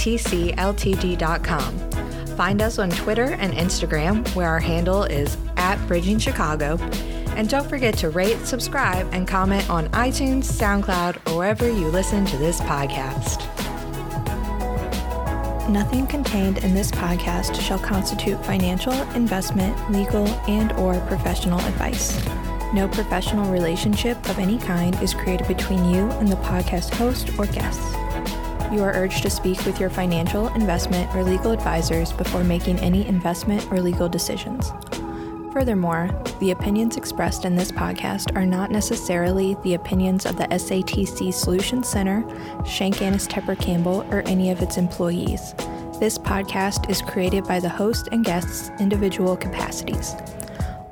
Find 2.36 2.60
us 2.60 2.78
on 2.78 2.90
Twitter 2.90 3.24
and 3.24 3.54
Instagram, 3.54 4.28
where 4.36 4.48
our 4.48 4.60
handle 4.60 5.04
is 5.04 5.38
at 5.56 5.78
Bridging 5.88 6.18
Chicago. 6.18 6.76
And 7.36 7.48
don't 7.48 7.70
forget 7.70 7.96
to 7.98 8.10
rate, 8.10 8.44
subscribe, 8.44 9.08
and 9.12 9.26
comment 9.26 9.70
on 9.70 9.88
iTunes, 9.92 10.44
SoundCloud, 10.44 11.32
or 11.32 11.38
wherever 11.38 11.66
you 11.66 11.88
listen 11.88 12.26
to 12.26 12.36
this 12.36 12.60
podcast. 12.60 13.61
Nothing 15.68 16.08
contained 16.08 16.58
in 16.58 16.74
this 16.74 16.90
podcast 16.90 17.60
shall 17.60 17.78
constitute 17.78 18.44
financial, 18.44 18.92
investment, 19.12 19.92
legal, 19.92 20.26
and 20.48 20.72
or 20.72 20.98
professional 21.06 21.60
advice. 21.60 22.20
No 22.74 22.88
professional 22.88 23.50
relationship 23.50 24.18
of 24.28 24.38
any 24.40 24.58
kind 24.58 25.00
is 25.00 25.14
created 25.14 25.46
between 25.46 25.84
you 25.84 26.10
and 26.12 26.28
the 26.28 26.36
podcast 26.36 26.92
host 26.94 27.30
or 27.38 27.46
guests. 27.46 27.94
You 28.72 28.82
are 28.82 28.92
urged 28.94 29.22
to 29.22 29.30
speak 29.30 29.64
with 29.64 29.78
your 29.78 29.88
financial, 29.88 30.48
investment, 30.54 31.14
or 31.14 31.22
legal 31.22 31.52
advisors 31.52 32.12
before 32.12 32.42
making 32.42 32.78
any 32.80 33.06
investment 33.06 33.70
or 33.70 33.80
legal 33.80 34.08
decisions. 34.08 34.72
Furthermore, 35.52 36.08
the 36.40 36.52
opinions 36.52 36.96
expressed 36.96 37.44
in 37.44 37.54
this 37.56 37.70
podcast 37.70 38.34
are 38.34 38.46
not 38.46 38.70
necessarily 38.70 39.54
the 39.62 39.74
opinions 39.74 40.24
of 40.24 40.36
the 40.36 40.44
SATC 40.44 41.32
Solutions 41.32 41.86
Center, 41.86 42.24
Schenck 42.64 43.02
Annis 43.02 43.26
Tepper 43.26 43.58
Campbell, 43.60 44.06
or 44.10 44.22
any 44.22 44.50
of 44.50 44.62
its 44.62 44.78
employees. 44.78 45.52
This 46.00 46.16
podcast 46.16 46.88
is 46.88 47.02
created 47.02 47.44
by 47.44 47.60
the 47.60 47.68
host 47.68 48.08
and 48.12 48.24
guests' 48.24 48.70
individual 48.80 49.36
capacities. 49.36 50.14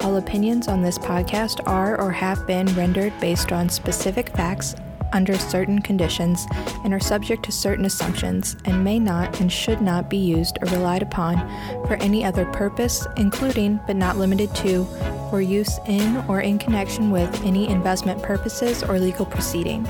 All 0.01 0.19
opinions 0.19 0.69
on 0.69 0.83
this 0.83 0.99
podcast 0.99 1.67
are 1.67 1.99
or 1.99 2.11
have 2.11 2.47
been 2.47 2.67
rendered 2.75 3.19
based 3.19 3.53
on 3.53 3.71
specific 3.71 4.29
facts 4.37 4.75
under 5.13 5.37
certain 5.39 5.81
conditions 5.81 6.47
and 6.85 6.93
are 6.95 7.01
subject 7.01 7.45
to 7.45 7.53
certain 7.53 7.85
assumptions 7.85 8.57
and 8.65 8.85
may 8.85 8.99
not 8.99 9.41
and 9.41 9.53
should 9.53 9.81
not 9.81 10.11
be 10.11 10.17
used 10.17 10.59
or 10.63 10.69
relied 10.69 11.03
upon 11.03 11.37
for 11.87 11.95
any 11.95 12.25
other 12.25 12.47
purpose, 12.47 13.07
including 13.17 13.81
but 13.87 13.97
not 13.97 14.17
limited 14.17 14.55
to, 14.57 14.85
for 15.31 15.41
use 15.41 15.79
in 15.87 16.17
or 16.29 16.41
in 16.41 16.59
connection 16.59 17.11
with 17.11 17.43
any 17.45 17.69
investment 17.69 18.23
purposes 18.23 18.83
or 18.83 18.99
legal 18.99 19.27
proceeding. 19.27 19.87